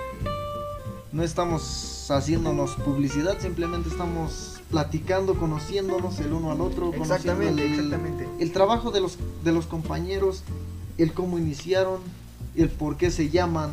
[1.11, 8.27] no estamos haciéndonos publicidad, simplemente estamos platicando, conociéndonos el uno al otro, Exactamente, el- exactamente.
[8.39, 10.43] el trabajo de los, de los compañeros,
[10.97, 11.99] el cómo iniciaron,
[12.55, 13.71] el por qué se llaman.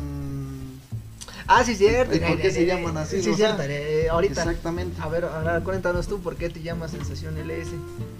[1.47, 2.15] Ah, sí, cierto.
[2.15, 3.63] ¿Y por qué se llaman así, Sí, cierto.
[3.63, 4.41] Sea, eh, ahorita.
[4.41, 5.01] Exactamente.
[5.01, 7.71] A ver, ahora cuéntanos tú por qué te llamas Sensación LS.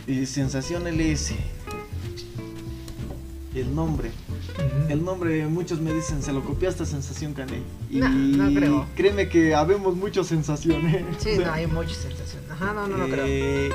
[0.07, 1.35] Y Sensación LS.
[3.53, 4.11] El nombre.
[4.87, 7.61] El nombre, muchos me dicen, se lo copiaste a Sensación Cané.
[7.89, 8.85] Y No, no creo.
[8.95, 11.03] créeme que habemos muchas sensaciones.
[11.17, 12.43] Sí, no, hay mucha sensación.
[12.51, 13.25] Ajá, no, no, no creo.
[13.27, 13.69] Eh,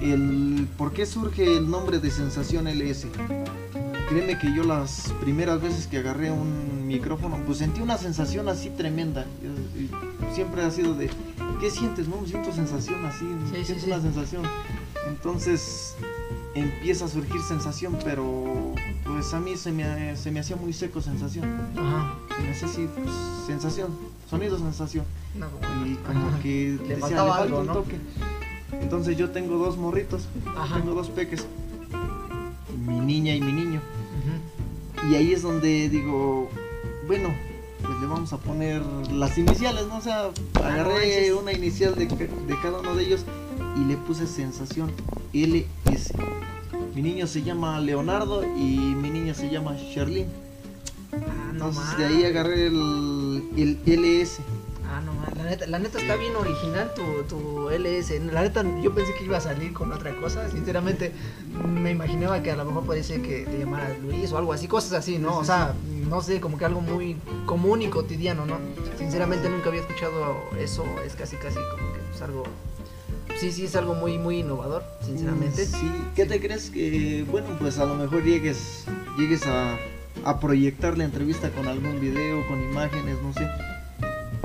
[0.00, 3.06] el, ¿Por qué surge el nombre de Sensación LS?
[4.08, 8.70] Créeme que yo las primeras veces que agarré un micrófono, pues sentí una sensación así
[8.70, 9.26] tremenda.
[10.34, 11.10] Siempre ha sido de,
[11.60, 12.08] ¿qué sientes?
[12.08, 13.90] No, siento sensación así, Sí, siento sí.
[13.90, 14.42] una sensación.
[15.08, 15.94] Entonces
[16.54, 21.02] empieza a surgir sensación, pero pues a mí se me, se me hacía muy seco
[21.02, 21.44] sensación.
[21.76, 22.14] Ajá.
[22.36, 23.14] Se me hacía así, pues,
[23.46, 23.88] sensación,
[24.30, 25.46] sonido sensación No,
[25.86, 26.38] y como Ajá.
[26.40, 27.72] que Le decía, faltaba algo, un ¿no?
[27.74, 27.96] toque.
[28.72, 30.76] Entonces yo tengo dos morritos, Ajá.
[30.76, 31.46] tengo dos peques,
[32.86, 33.80] mi niña y mi niño.
[35.10, 36.48] Y ahí es donde digo,
[37.06, 37.34] bueno,
[37.82, 39.96] pues le vamos a poner las iniciales, ¿no?
[39.98, 40.30] O sea,
[40.62, 41.32] agarré manches.
[41.32, 43.24] una inicial de, ca- de cada uno de ellos
[43.76, 44.90] y le puse sensación
[45.32, 46.12] LS.
[46.94, 50.26] Mi niño se llama Leonardo y mi niña se llama Sherlyn.
[51.12, 54.40] Ah, no Entonces de ahí agarré el, el LS.
[54.88, 55.12] Ah, no.
[55.36, 58.18] La neta, la neta está bien original tu, tu LS.
[58.32, 60.48] La neta, yo pensé que iba a salir con otra cosa.
[60.50, 61.12] Sinceramente,
[61.64, 64.92] me imaginaba que a lo mejor ser que te llamaras Luis o algo así, cosas
[64.92, 65.36] así, ¿no?
[65.38, 65.74] O sea,
[66.08, 68.58] no sé, como que algo muy común y cotidiano, ¿no?
[68.96, 70.84] Sinceramente nunca había escuchado eso.
[71.04, 72.44] Es casi, casi como que es algo
[73.38, 75.64] sí, sí, es algo muy, muy innovador, sinceramente.
[75.66, 78.84] Sí, ¿qué te crees que, bueno, pues a lo mejor llegues,
[79.16, 79.76] llegues a,
[80.24, 83.48] a proyectar la entrevista con algún video, con imágenes, no sé?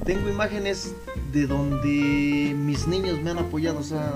[0.05, 0.93] Tengo imágenes
[1.31, 4.11] de donde mis niños me han apoyado, o sea,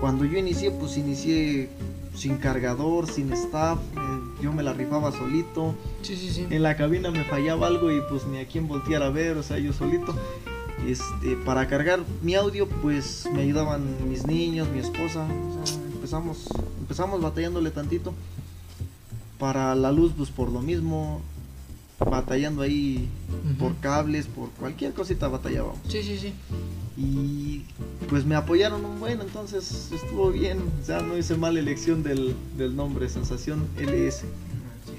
[0.00, 1.70] cuando yo inicié, pues inicié
[2.14, 5.74] sin cargador, sin staff, eh, yo me la rifaba solito.
[6.02, 6.46] Sí, sí, sí.
[6.50, 9.42] En la cabina me fallaba algo y pues ni a quién voltear a ver, o
[9.42, 10.14] sea, yo solito.
[10.86, 15.26] Este, para cargar mi audio, pues me ayudaban mis niños, mi esposa.
[15.62, 16.46] O sea, empezamos,
[16.80, 18.12] empezamos batallándole tantito.
[19.38, 21.20] Para la luz, pues por lo mismo,
[21.98, 23.08] batallando ahí
[23.58, 25.78] por cables, por cualquier cosita batallábamos.
[25.88, 26.32] Sí, sí, sí.
[26.96, 27.64] Y
[28.08, 30.58] pues me apoyaron un buen, entonces estuvo bien.
[30.82, 34.22] O sea, no hice mala elección del, del nombre, Sensación LS.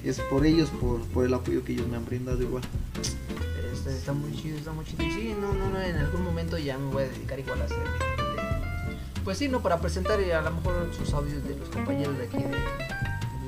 [0.03, 2.63] Es por ellos, por, por el apoyo que ellos me han brindado igual.
[3.73, 5.03] Está, está muy chido, está muy chido.
[5.05, 7.65] Y sí, no, no, no, en algún momento ya me voy a dedicar igual a
[7.65, 7.77] hacer.
[7.77, 8.19] de-
[9.23, 9.62] pues sí, ¿no?
[9.62, 12.49] Para presentar eh, a lo mejor sus audios de los compañeros de aquí de,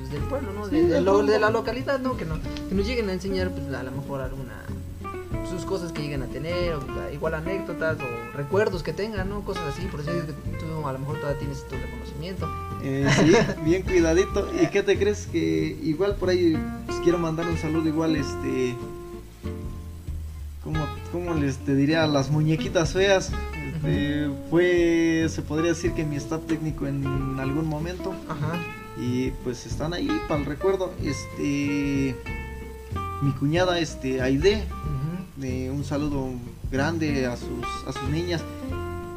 [0.02, 0.68] pues, del pueblo, ¿no?
[0.68, 2.16] De, Sí, de lo- de la localidad, ¿no?
[2.16, 2.36] Que, no,
[2.68, 4.52] que nos lleguen a enseñar, pues a lo mejor alguna.
[5.50, 9.42] sus cosas que lleguen a tener, o, la- igual anécdotas o recuerdos que tengan, ¿no?
[9.44, 9.86] Cosas así.
[9.86, 12.48] Por eso es que tú a lo mejor todavía tienes tu reconocimiento.
[12.82, 13.32] Eh, sí,
[13.64, 14.48] bien cuidadito.
[14.62, 18.74] ¿Y qué te crees que igual por ahí pues, quiero mandar un saludo igual este
[20.64, 20.78] ¿cómo,
[21.10, 22.06] cómo les te diría?
[22.06, 23.30] Las muñequitas feas.
[23.74, 27.04] Este, fue se podría decir que mi staff técnico en
[27.40, 28.58] algún momento Ajá.
[29.02, 30.92] Y pues están ahí para el recuerdo.
[31.02, 32.16] Este
[33.22, 34.64] mi cuñada este Aide,
[35.42, 36.28] eh, un saludo
[36.70, 38.42] grande a sus a sus niñas.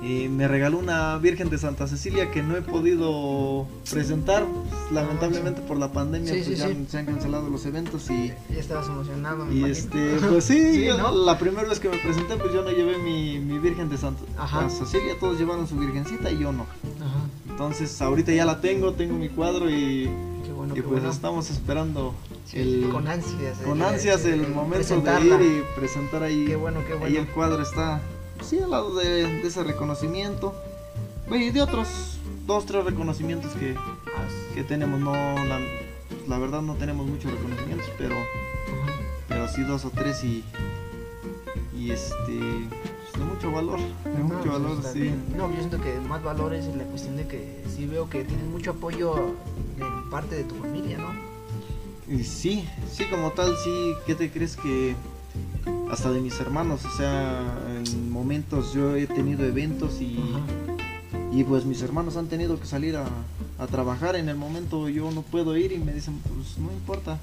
[0.08, 5.62] Eh, me regaló una Virgen de Santa Cecilia que no he podido presentar, pues, lamentablemente
[5.62, 6.86] por la pandemia Sí, pues, sí, ya sí.
[6.88, 10.98] se han cancelado los eventos y, Ya estabas emocionado, me y este pues sí, yo-
[11.00, 11.12] ¿no?
[11.26, 14.22] la primera vez que me presenté pues yo no llevé mi, mi Virgen de Santa
[14.38, 14.70] Ajá.
[14.70, 16.64] Cecilia, todos llevaron su virgencita y yo no.
[17.02, 17.26] Ajá.
[17.56, 20.10] Entonces ahorita ya la tengo, tengo mi cuadro y,
[20.46, 21.10] Qué bueno, y qué pues bueno.
[21.10, 22.14] estamos esperando
[22.46, 23.60] Sí, el, con ansias.
[23.60, 26.44] con eh, ansias eh, el momento de ir y presentar ahí.
[26.46, 27.20] Qué bueno, qué Ahí bueno.
[27.20, 28.02] el cuadro está,
[28.44, 30.54] sí, al lado de, de ese reconocimiento.
[31.32, 33.74] Y de otros dos, tres reconocimientos que,
[34.54, 35.00] que tenemos.
[35.00, 35.60] No, la,
[36.28, 38.16] la verdad no tenemos muchos reconocimientos, pero,
[39.30, 40.44] pero sí dos o tres y,
[41.78, 45.00] y este, pues, de mucho valor, de No, mucho valor, sí.
[45.02, 45.24] bien.
[45.36, 48.46] No, yo siento que más valor es la cuestión de que sí veo que tienes
[48.48, 49.36] mucho apoyo
[49.78, 51.10] en parte de tu familia, ¿no?
[52.08, 54.96] Y sí, sí, como tal, sí, ¿qué te crees que
[55.90, 56.86] hasta de mis hermanos?
[56.86, 57.42] O sea,
[57.84, 60.20] en momentos yo he tenido eventos y,
[61.32, 63.06] y pues mis hermanos han tenido que salir a,
[63.58, 64.16] a trabajar.
[64.16, 67.18] En el momento yo no puedo ir y me dicen, pues no importa,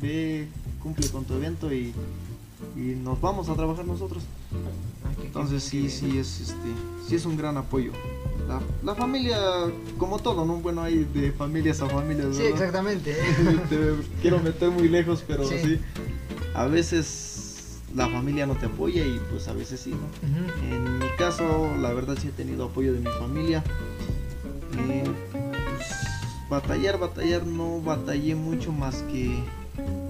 [0.00, 0.46] ve,
[0.82, 1.92] cumple con tu evento y,
[2.76, 4.22] y nos vamos a trabajar nosotros.
[5.22, 6.56] Entonces sí, sí es, este,
[7.08, 7.92] sí es un gran apoyo.
[8.48, 9.38] La, la familia,
[9.98, 10.56] como todo, ¿no?
[10.56, 13.14] Bueno, hay de familias a familias, Sí, exactamente.
[13.70, 15.54] te quiero meter muy lejos, pero Sí.
[15.62, 15.78] sí.
[16.54, 19.96] A veces la familia no te apoya y pues a veces sí, ¿no?
[19.96, 20.74] Ujú.
[20.74, 23.62] En mi caso, la verdad sí he tenido apoyo de mi familia.
[24.88, 25.86] Eh, pues,
[26.50, 29.42] batallar, batallar, no batallé mucho más que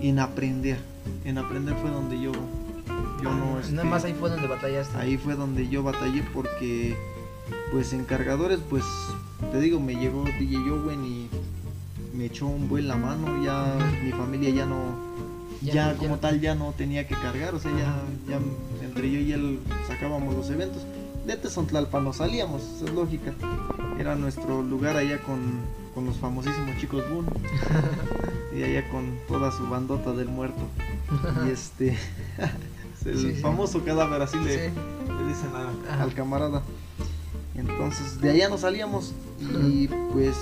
[0.02, 0.78] en aprender.
[1.24, 2.32] En aprender fue donde yo,
[3.22, 3.58] yo no...
[3.60, 4.96] Este, Nada más ahí fue donde batallaste.
[4.98, 6.96] ahí fue donde yo batallé porque
[7.70, 8.84] pues en cargadores pues
[9.50, 11.28] te digo me llegó DJ Owen y
[12.16, 14.76] me echó un buen la mano ya mi familia ya no
[15.60, 17.94] Ya ya, no- ya como tal ya no tenía que cargar o sea ya,
[18.28, 18.38] ya
[18.86, 20.82] entre yo y él sacábamos los eventos
[21.26, 23.32] de Tezontlalpan no salíamos es lógica
[23.98, 25.40] era nuestro lugar allá con,
[25.94, 27.28] con los famosísimos chicos Boone
[28.56, 30.60] y allá con toda su bandota del muerto
[31.46, 31.90] y este
[33.04, 33.40] el Sí, sí.
[33.40, 34.74] famoso cadáver así le, Sí.
[35.08, 35.50] le dicen
[35.90, 36.62] a- al camarada.
[37.56, 40.36] Entonces de allá nos salíamos y pues,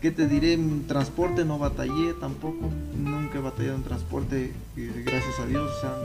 [0.00, 0.52] ¿qué te diré?
[0.54, 5.68] En transporte no batallé tampoco, nunca he batallado en transporte, y gracias a Dios.
[5.76, 5.96] O sea,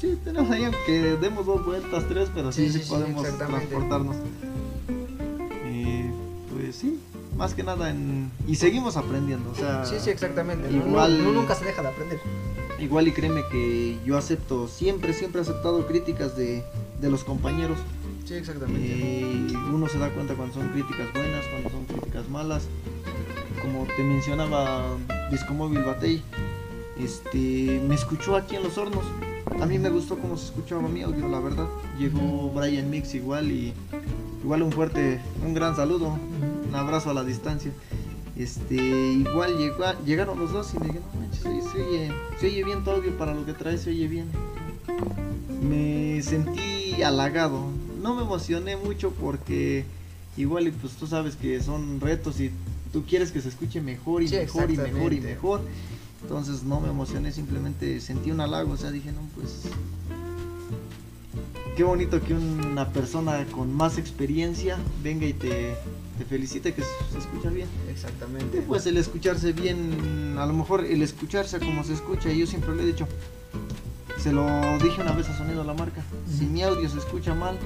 [0.00, 4.16] sí, tenemos ahí que demos dos vueltas, tres, pero sí, Sí, podemos transportarnos.
[5.70, 6.04] Y
[6.52, 6.98] pues sí,
[7.36, 8.30] más que nada en...
[8.46, 9.84] Y seguimos aprendiendo, o sea...
[9.84, 10.70] Sí, sí, exactamente.
[10.70, 10.86] ¿no?
[10.86, 12.20] igual- Uno, uno nunca se deja de aprender.
[12.78, 16.62] Igual y créeme que yo acepto, siempre, siempre he aceptado críticas de,
[17.00, 17.78] de los compañeros.
[18.26, 18.82] Sí, exactamente.
[18.92, 22.64] Eh, uno se da cuenta cuando son críticas buenas, cuando son críticas malas.
[23.62, 24.84] Como te mencionaba
[25.30, 26.22] Discomóvil Batey,
[26.98, 29.04] este, me escuchó aquí en Los Hornos
[29.60, 31.66] a mí me gustó cómo se escuchaba mi audio, la verdad.
[31.98, 33.72] Llegó Brian Mix igual y
[34.42, 36.18] igual un fuerte, un gran saludo,
[36.68, 37.72] un abrazo a la distancia.
[38.36, 42.64] Este, igual llegó, llegaron los dos y me dijeron, no manches, se, oye, se oye
[42.64, 44.26] bien tu audio para lo que traes, se oye bien.
[45.62, 47.64] Me sentí halagado,
[48.02, 49.84] no me emocioné mucho porque
[50.36, 52.50] igual pues tú sabes que son retos y
[52.92, 55.60] tú quieres que se escuche mejor y mejor y mejor y mejor.
[56.22, 59.62] Entonces no me emocioné, simplemente sentí un halago, o sea, dije, no, pues
[61.76, 65.76] qué bonito que una persona con más experiencia venga y te,
[66.18, 67.68] te felicite que se escucha bien.
[67.90, 68.62] Exactamente.
[68.62, 72.74] pues el escucharse bien, a lo mejor el escucharse como se escucha, y yo siempre
[72.74, 73.06] le he dicho,
[74.18, 74.46] se lo
[74.82, 77.58] dije una vez a Sonido la Marca, si mi audio se escucha mal,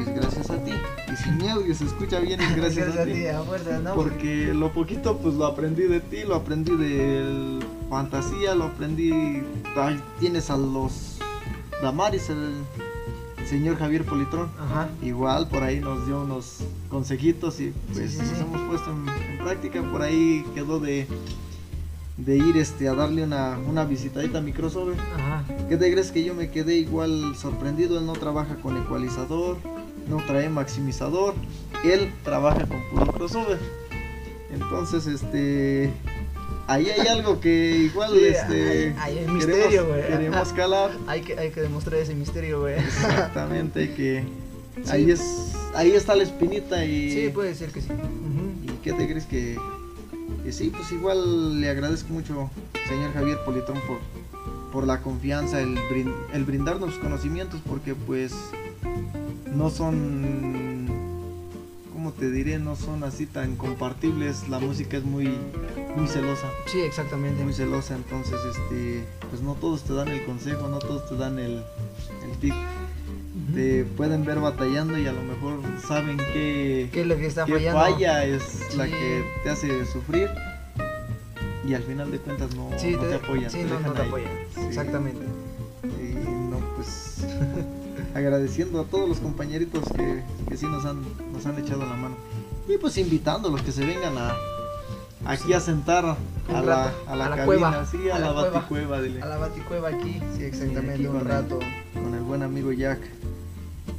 [0.00, 0.72] es gracias a ti.
[1.12, 3.24] Y si mi audio se escucha bien, es gracias, a, ti.
[3.94, 9.42] Porque lo poquito, pues lo aprendí de ti, lo aprendí de fantasía, lo aprendí.
[10.18, 11.18] Tienes a los
[11.82, 12.64] Damaris, el
[13.46, 14.48] señor Javier Politrón.
[15.02, 19.82] Igual por ahí nos dio unos consejitos y pues nos hemos puesto en, práctica.
[19.82, 21.06] Por ahí quedó de,
[22.16, 24.96] de ir este, a darle una, una visitadita a mi crossover.
[25.68, 27.98] ¿Qué te crees que yo me quedé igual sorprendido?
[27.98, 29.56] Él no trabaja con ecualizador,
[30.12, 31.34] no trae maximizador,
[31.84, 33.58] él trabaja con puro crossover.
[34.52, 35.90] Entonces, este,
[36.66, 40.90] ahí hay algo que igual este hay, misterio, queremos, queremos, calar.
[41.06, 42.74] Hay que, hay que demostrar ese misterio, güey.
[42.74, 44.24] Exactamente, que
[44.90, 47.88] ahí es ahí está la espinita y Sí, puede ser que sí.
[48.62, 49.56] ¿Y qué te crees que,
[50.44, 52.50] que sí, pues igual le agradezco mucho
[52.86, 53.98] señor Javier Politón por
[54.70, 55.78] por la confianza, el,
[56.32, 58.32] el brindarnos conocimientos porque pues
[59.54, 60.86] no son,
[61.92, 62.58] ¿cómo te diré?
[62.58, 64.48] No son así tan compartibles.
[64.48, 65.30] La música es muy,
[65.96, 66.46] muy celosa.
[66.66, 67.42] Sí, exactamente.
[67.42, 71.38] Muy celosa, entonces, este, pues no todos te dan el consejo, no todos te dan
[71.38, 71.62] el,
[72.24, 72.54] el tip.
[73.54, 77.46] Te pueden ver batallando y a lo mejor saben que, ¿Qué es lo que está
[77.46, 80.30] falla es la que te hace sufrir
[81.66, 83.50] y al final de cuentas no, te, apoyan.
[83.50, 84.30] Sí, no, te apoyan.
[84.68, 85.24] Exactamente.
[85.84, 86.14] Y
[86.50, 87.24] no, pues
[88.14, 92.16] agradeciendo a todos los compañeritos que, que sí nos han, nos han echado la mano.
[92.68, 94.34] Y pues invitando a los que se vengan a
[95.24, 99.36] aquí a sentar a la, a la, cabina, cueva, sí, a, la, baticueva, A la
[99.36, 101.58] baticueva aquí, sí, exactamente, un rato.
[101.94, 103.00] con el buen amigo Jack.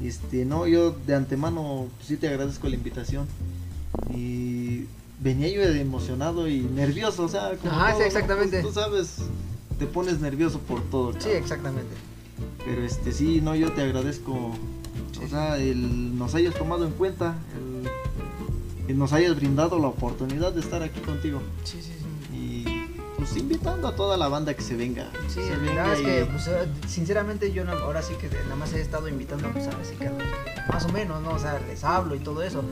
[0.03, 3.27] Este, no, yo de antemano pues, sí te agradezco la invitación.
[4.13, 4.85] Y
[5.19, 8.61] venía yo emocionado y nervioso, o sea, como Ajá, sí, exactamente.
[8.61, 9.17] tú sabes,
[9.79, 11.13] te pones nervioso por todo.
[11.19, 11.95] Sí, exactamente.
[12.65, 14.51] Pero este sí, no, yo te agradezco,
[15.23, 17.35] o sea, el nos hayas tomado en cuenta,
[18.87, 21.41] el, nos hayas brindado la oportunidad de estar aquí contigo.
[21.63, 22.35] Sí, sí, sí.
[22.35, 22.65] Y
[23.17, 25.09] pues invitando a toda la banda que se venga.
[25.27, 28.81] Sí, la verdad es que, pues, eh, sinceramente yo ahora sí que nada más he
[28.81, 30.09] estado invitando, pues sí que
[30.71, 31.31] más o menos, ¿no?
[31.31, 32.63] O sea, les hablo y todo eso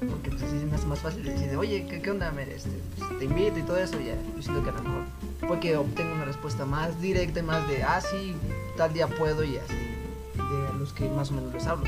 [0.00, 2.32] porque pues así me hace más fácil decir, oye, ¿qué, qué onda?
[2.42, 5.02] Este, pues, te invito y todo eso, ya, yo siento que a lo mejor
[5.46, 8.34] puede que obtenga una respuesta más directa y más de, ah, sí,
[8.76, 11.84] tal día puedo y así, de los que más o menos les hablo.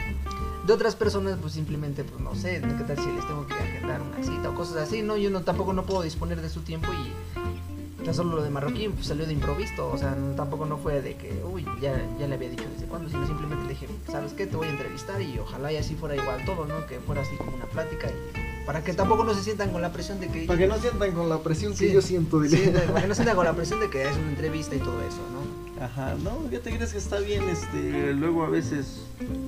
[0.67, 4.03] De otras personas, pues simplemente, pues no sé, ¿qué tal si les tengo que agendar
[4.03, 5.03] una cita o cosas así?
[5.03, 8.51] No, yo no, tampoco no puedo disponer de su tiempo y ya solo lo de
[8.51, 12.27] Marroquín pues, salió de improviso, o sea, tampoco no fue de que, uy, ya, ya
[12.27, 14.47] le había dicho desde cuándo, sino simplemente le dije, ¿sabes qué?
[14.47, 16.87] Te voy a entrevistar y ojalá y así fuera igual todo, ¿no?
[16.87, 19.91] Que fuera así como una plática y para que tampoco no se sientan con la
[19.91, 20.43] presión de que...
[20.43, 23.35] Para que no sientan con la presión que yo siento, Sí, para que no sientan
[23.35, 25.48] con la presión de que es una entrevista y todo eso, ¿no?
[25.81, 29.03] Ajá, no, ya te crees que está bien, este, luego a veces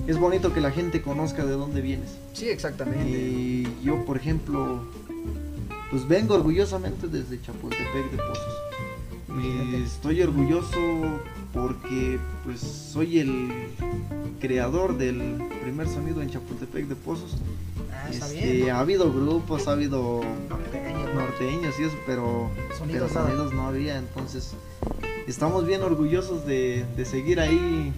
[0.07, 2.17] es bonito que la gente conozca de dónde vienes.
[2.33, 3.09] Sí, exactamente.
[3.09, 4.81] Y yo, por ejemplo,
[5.89, 8.57] pues vengo orgullosamente desde Chapultepec de Pozos.
[9.43, 10.77] Y estoy orgulloso
[11.53, 13.49] porque pues soy el
[14.39, 17.37] creador del primer sonido en Chapultepec de Pozos.
[17.93, 20.21] Ah, este, ha habido grupos, ha habido
[21.13, 24.53] norteños, y eso, pero sonidos, no había, entonces
[25.31, 27.93] estamos bien orgullosos de, seguir ahí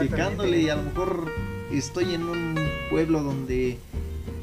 [0.00, 1.30] picándole y a lo mejor
[1.70, 2.58] estoy en un
[2.90, 3.78] pueblo donde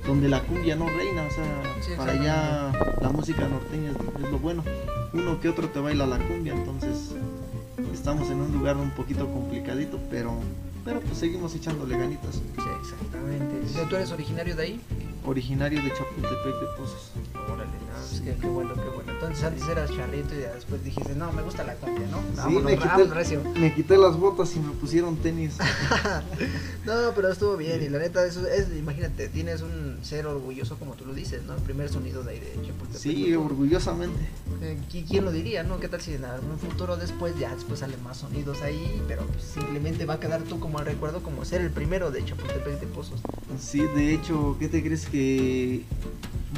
[0.05, 2.71] donde la cumbia no reina, o sea, para allá
[3.01, 4.63] la música norteña es, lo bueno.
[5.13, 7.13] Uno que otro te baila la cumbia, entonces
[7.93, 10.39] estamos en un lugar un poquito complicadito, pero
[10.85, 12.35] pero pues seguimos echándole ganitas.
[12.35, 12.41] Sí,
[12.81, 13.85] exactamente.
[13.89, 14.81] ¿Tú eres originario de ahí?
[15.25, 17.11] Originario de Chapultepec de Pozos.
[18.23, 19.11] Qué, qué bueno, qué bueno.
[19.13, 22.17] Entonces antes eras charrito y después dijiste, no, me gusta la cumbia, ¿no?
[22.17, 23.41] Sí, Vámonos, me vámonos, quité, recio.
[23.59, 25.57] me quité las botas y me pusieron tenis.
[26.85, 30.93] No, pero estuvo bien y la neta, eso es, imagínate, tienes un ser orgulloso como
[30.95, 31.53] tú lo dices, ¿no?
[31.53, 32.97] El primer sonido de ahí de Chapultepec.
[32.99, 34.17] Sí, orgullosamente.
[34.61, 35.79] Eh, ¿qui- ¿Quién lo diría, no?
[35.79, 39.43] ¿Qué tal si en algún futuro después ya después salen más sonidos ahí, pero pues,
[39.43, 42.87] simplemente va a quedar tú como el recuerdo como ser el primero de Chapultepec de
[42.87, 43.19] Pozos?
[43.59, 45.83] Sí, de hecho, ¿qué te crees que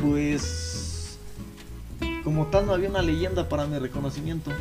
[0.01, 0.80] pues
[2.23, 4.51] como tal no había una leyenda para mi reconocimiento?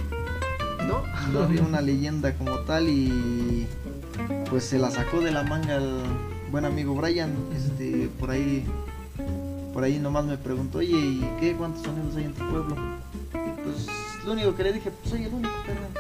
[0.87, 1.03] ¿No?
[1.33, 3.67] No había una leyenda como tal y
[4.49, 6.01] pues se la sacó de la manga el
[6.51, 8.65] buen amigo Brian, este por ahí
[9.73, 12.77] por ahí nomás me preguntó, "Oye, ¿y qué cuántos sonidos hay en tu pueblo?"
[13.33, 13.87] Y pues
[14.27, 15.91] lo único que le dije, "Pues soy el único, carnal.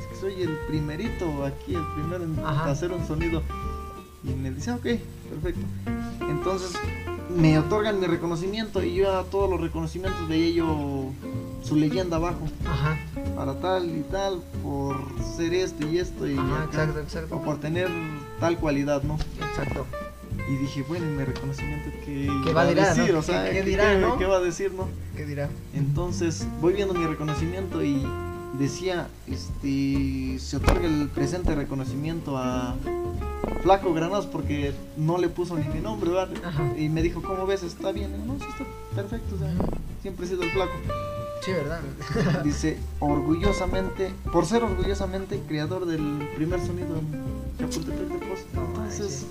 [0.00, 2.70] Es que soy el primerito aquí, el primero en Ajá.
[2.70, 3.42] hacer un sonido."
[4.24, 4.82] Y me dice, "Ok,
[5.30, 5.60] perfecto."
[6.28, 6.72] Entonces
[7.30, 11.10] me otorgan mi reconocimiento y yo a todos los reconocimientos veía yo
[11.62, 12.98] su leyenda abajo Ajá,
[13.34, 14.96] para tal y tal por
[15.36, 17.36] ser esto y esto y ajá, acá, exacto, exacto.
[17.36, 17.88] o por tener
[18.40, 19.18] tal cualidad, ¿no?
[19.50, 19.86] Exacto.
[20.48, 23.12] Y dije, bueno, ¿y mi reconocimiento qué, ¿Qué iba va a decir?
[23.14, 23.18] no?
[23.20, 24.18] O sea, ¿Qué- ¿qué, qué dirá, qué- no?
[24.18, 24.88] qué va a decir, no?
[25.16, 25.48] ¿Qué dirá?
[25.72, 28.06] Entonces voy viendo mi reconocimiento y
[28.58, 32.76] decía, este, se otorga el presente reconocimiento a
[33.62, 36.30] Flaco Granados porque no le puso ni mi nombre, ¿verdad?
[36.44, 36.72] Ajá.
[36.76, 37.62] Y me dijo, ¿cómo ves?
[37.62, 38.10] ¿Está bien?
[38.14, 38.64] Y yo, no, sí está
[38.94, 39.52] perfecto, o sea,
[40.02, 40.72] siempre he sido el Flaco.
[41.44, 41.80] Sí, ¿verdad?
[42.44, 48.44] Dice, orgullosamente, por ser orgullosamente creador del primer sonido en Chapultepec de.
[48.54, 49.26] No Entonces,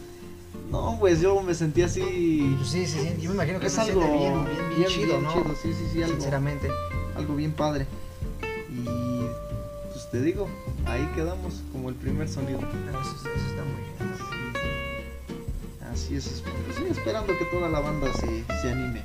[0.70, 2.56] no, pues yo me sentí así.
[2.58, 3.22] Pues sí, sí, sí.
[3.22, 5.32] Yo me imagino que Es algo bien, bien, bien, chido, ¿no?
[5.34, 6.70] chido, sí, sí, sí, algo, Sinceramente.
[7.16, 7.88] algo bien padre.
[8.72, 8.86] Y
[10.14, 10.48] te digo,
[10.86, 12.60] ahí quedamos como el primer sonido.
[12.62, 14.14] Ah, Eso, eso está muy bien.
[15.92, 16.42] Así es, es-
[16.78, 19.02] pues, esperando que toda la banda se, se anime.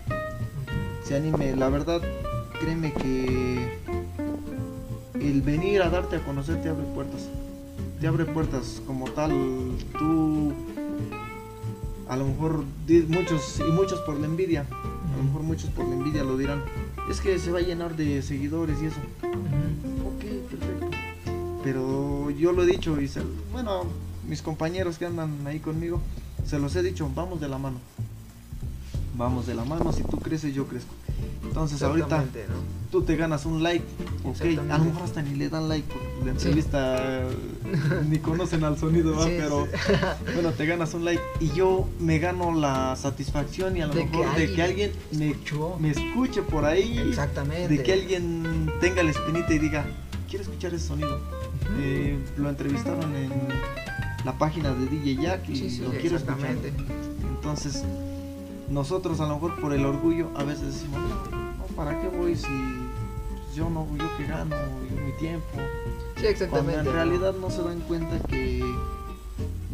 [1.03, 2.01] Se anime, la verdad,
[2.61, 3.79] créeme que
[5.15, 7.29] el venir a darte a conocer te abre puertas.
[8.01, 9.31] Te abre puertas como tal.
[9.99, 10.53] Tú,
[12.09, 12.65] a lo mejor,
[13.09, 16.63] muchos y muchos por la envidia, a lo mejor muchos por la envidia lo dirán.
[17.11, 19.01] Es que se va a llenar de seguidores y eso.
[21.73, 23.21] Pero yo lo he dicho y se-
[23.53, 23.85] bueno,
[24.27, 26.01] mis compañeros que andan ahí conmigo,
[26.47, 27.77] se los he dicho, vamos de la mano.
[29.19, 30.95] Vamos de la mano, si tú creces yo crezco.
[31.45, 32.25] Entonces ahorita
[32.91, 33.85] tú te ganas un like,
[34.25, 34.41] ok,
[34.71, 36.47] a lo mejor hasta ni le dan like porque la Sí.
[36.49, 37.21] entrevista
[38.09, 39.25] ni conocen al sonido, ¿va?
[39.27, 39.93] Sí, pero sí.
[40.35, 44.09] bueno, te ganas un like y yo me gano la satisfacción y a lo De
[44.09, 45.35] que mejor de que alguien me,
[45.81, 47.69] me escuche por ahí, Exactamente.
[47.77, 49.85] de que alguien tenga la espinita y diga,
[50.31, 51.21] quiero escuchar ese sonido.
[51.77, 53.31] Eh, lo entrevistaron en
[54.25, 56.57] la página de DJ Jack y Sí, sí, lo quiero escuchar.
[57.37, 57.85] Entonces,
[58.69, 62.37] nosotros a lo mejor por el orgullo a veces decimos, no, no, ¿para qué voy
[62.37, 62.47] si
[63.55, 64.57] yo no, yo que gano
[64.89, 65.47] y mi tiempo?
[66.17, 66.79] Sí, Cuando exactamente.
[66.81, 66.93] en ¿no?
[66.93, 68.63] realidad no se dan cuenta que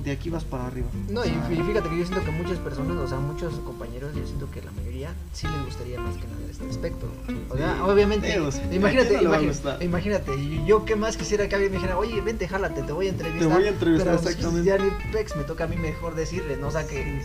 [0.05, 0.87] de aquí vas para arriba.
[1.09, 4.51] No, y fíjate que yo siento que muchas personas, o sea, muchos compañeros, yo siento
[4.51, 7.07] que la mayoría sí les gustaría más que nada este aspecto.
[7.51, 7.81] O sea, Sí.
[7.91, 10.33] obviamente, Digo, sí, ¿a imagínate, no imagínate,
[10.67, 13.49] yo qué más quisiera que alguien me dijera, oye, vente, jálate, te voy a entrevistar.
[13.53, 14.69] voy a entrevistar, pero, pues, exactamente.
[14.69, 16.69] Ya ni pex, me toca a mí mejor decirle, ¿no?
[16.69, 17.23] O sea, que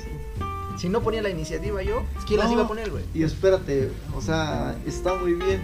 [0.77, 3.03] si no ponía la iniciativa yo, ¿quién las iba a poner, güey?
[3.13, 5.61] Y espérate, o sea, está muy bien.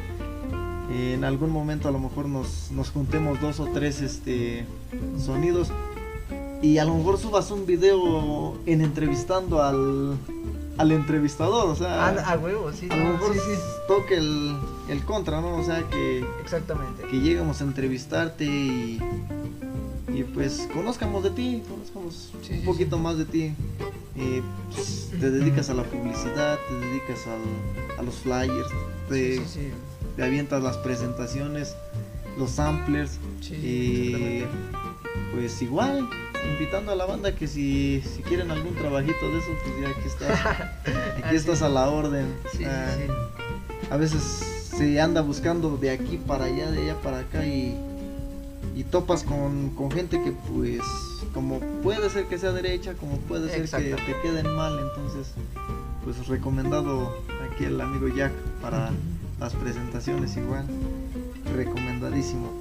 [0.92, 4.66] En algún momento a lo mejor nos, nos juntemos dos o tres este,
[5.18, 5.72] sonidos
[6.66, 10.18] y a lo mejor subas un video en entrevistando al,
[10.78, 13.54] al entrevistador, o sea, Ah, a huevo, sí, a lo mejor sí, sí,
[13.88, 14.56] toque el,
[14.90, 15.58] el contra, ¿no?
[15.58, 17.04] O sea, que, exactamente.
[17.10, 19.00] que lleguemos a entrevistarte y,
[20.14, 23.54] y pues conozcamos de ti, conozcamos Sí, un poquito más de ti.
[24.18, 24.42] Eh,
[24.74, 28.70] pues, te dedicas a la publicidad, te dedicas al- a los flyers,
[29.10, 29.68] te, Sí, sí, sí.
[30.16, 31.76] te avientas las presentaciones,
[32.38, 33.20] los samplers.
[33.42, 34.48] Sí, y exactamente.
[35.34, 36.10] pues igual,
[36.54, 40.08] invitando a la banda que si, si quieren algún trabajito de eso, pues ya aquí
[40.08, 40.40] estás.
[41.26, 42.28] Aquí estás a la orden.
[42.56, 44.22] Sí, Ah, sí, a veces
[44.78, 47.76] se anda buscando de aquí para allá, de allá para acá y,
[48.76, 50.82] y topas con, con gente que pues
[51.34, 55.34] como puede ser que sea derecha, como puede ser que te queden mal, entonces
[56.04, 57.18] pues recomendado
[57.52, 58.32] aquí el amigo Jack
[58.62, 58.92] para
[59.40, 60.66] las presentaciones igual,
[61.56, 62.52] recomendadísimo.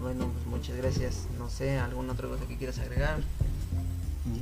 [0.00, 1.26] Bueno, pues muchas gracias.
[1.42, 3.18] No sé, ¿alguna otra cosa que quieras agregar?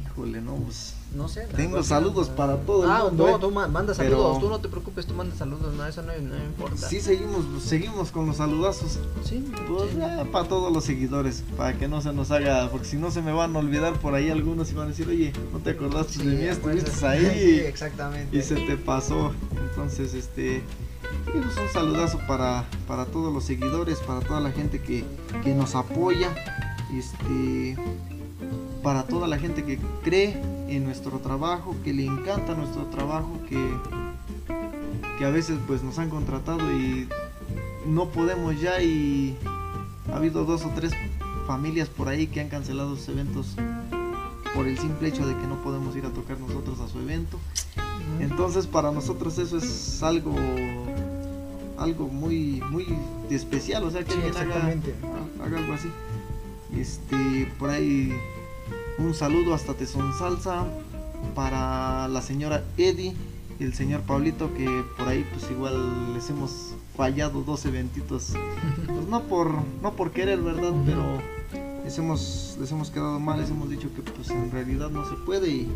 [0.05, 1.47] Híjole, no, pues No sé.
[1.57, 3.39] Tengo saludos para todo el Ah, mundo, no, eh.
[3.41, 4.39] tú ma- manda Pero- saludos.
[4.41, 5.73] Tú no te preocupes, tú manda saludos.
[5.75, 6.77] No, eso no, no importa.
[6.89, 8.99] sí seguimos, seguimos con los saludazos.
[9.25, 9.51] sí.
[9.67, 9.99] Pues sí.
[10.31, 13.33] para todos los seguidores, para que no se nos haga, porque si no se me
[13.33, 16.19] van a olvidar por ahí algunos y van a decir, oye, no te acordaste Sí,
[16.27, 18.37] de mí, pues, estuviste sí, ahí exactamente.
[18.37, 19.33] y se te pasó.
[19.71, 20.63] Entonces, este,
[21.25, 25.05] pues un saludazo para, para todos los seguidores, para toda la gente que,
[25.43, 26.29] que nos apoya,
[26.99, 27.76] este,
[28.82, 33.70] para toda la gente que cree en nuestro trabajo, que le encanta nuestro trabajo, que,
[35.18, 37.09] que a veces pues nos han contratado y
[37.86, 39.36] no podemos ya y
[40.12, 40.93] ha habido dos o tres
[41.47, 43.57] familias por ahí que han cancelado sus eventos
[44.55, 47.38] por el simple hecho de que no podemos ir a tocar nosotros a su evento.
[48.20, 50.34] Entonces para nosotros eso es algo
[51.78, 52.86] algo muy muy
[53.30, 54.57] especial, o sea que alguien haga,
[55.43, 55.88] haga, algo así.
[56.77, 58.12] Este, por ahí
[58.99, 60.64] un saludo hasta Tesón Salsa
[61.35, 63.14] para la señora Eddie
[63.59, 68.33] y el señor Pablito que por ahí pues igual les hemos fallado dos eventitos.
[68.87, 69.53] Pues no por
[69.83, 70.73] no por querer, ¿verdad?
[70.85, 71.03] Pero
[71.85, 75.14] les hemos, les hemos quedado mal, les hemos dicho que pues en realidad no se
[75.16, 75.68] puede y,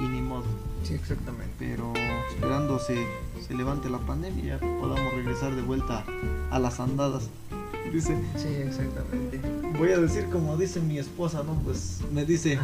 [0.00, 0.44] ni modo.
[0.82, 1.54] Sí, exactamente.
[1.58, 1.92] Pero
[2.30, 3.06] esperando se,
[3.46, 6.04] se levante la pandemia ya podamos regresar de vuelta
[6.50, 7.28] a las andadas.
[7.90, 8.16] Dice.
[8.36, 9.40] Sí, exactamente.
[9.78, 11.54] Voy a decir como dice mi esposa, ¿no?
[11.64, 12.58] Pues me dice,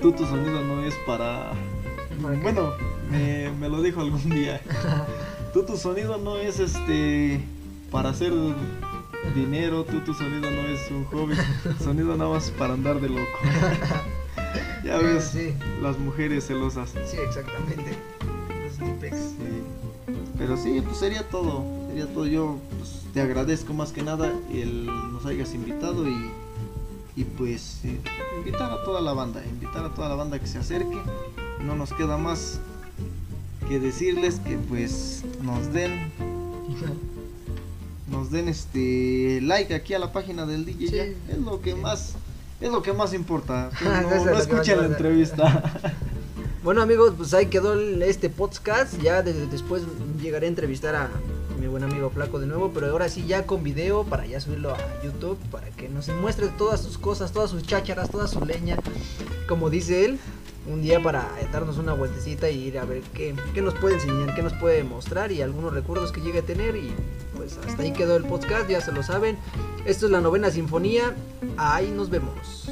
[0.00, 1.52] tú tu sonido no es para...
[2.20, 2.72] bueno,
[3.10, 4.60] me, me lo dijo algún día.
[5.52, 7.40] tú tu sonido no es este
[7.90, 8.32] para hacer
[9.34, 11.34] dinero, tú tu sonido no es un hobby,
[11.82, 13.38] sonido nada más para andar de loco.
[14.84, 15.36] ya ves,
[15.82, 16.90] las mujeres celosas.
[17.06, 17.96] Sí, exactamente.
[18.78, 19.34] Los
[20.38, 21.64] Pero sí, pues sería todo,
[21.96, 22.26] sería todo.
[22.26, 26.30] Yo pues, te agradezco más que nada el nos hayas invitado y,
[27.16, 27.80] y pues
[28.38, 30.98] invitar a toda la banda, invitar a toda la banda que se acerque.
[31.64, 32.60] No nos queda más
[33.68, 36.12] que decirles que pues nos den
[38.10, 42.14] nos den este like aquí a la página del DJ es lo que más
[42.60, 43.70] es lo que más importa.
[43.82, 45.80] No, escuchen la entrevista.
[46.62, 49.00] Bueno amigos pues ahí quedó este podcast.
[49.00, 49.82] Ya después
[50.20, 51.10] llegaré a entrevistar a
[51.78, 54.78] buen amigo Flaco de nuevo pero ahora sí ya con video para ya subirlo a
[55.04, 58.78] YouTube para que nos muestre todas sus cosas todas sus chácharas toda su leña
[59.46, 60.18] como dice él
[60.72, 64.34] un día para darnos una vueltecita y ir a ver qué, qué nos puede enseñar,
[64.34, 66.92] qué nos puede mostrar y algunos recuerdos que llegue a tener y
[67.36, 69.36] pues hasta ahí quedó el podcast, ya se lo saben.
[69.84, 71.14] Esto es la novena sinfonía,
[71.56, 72.68] ahí nos vemos.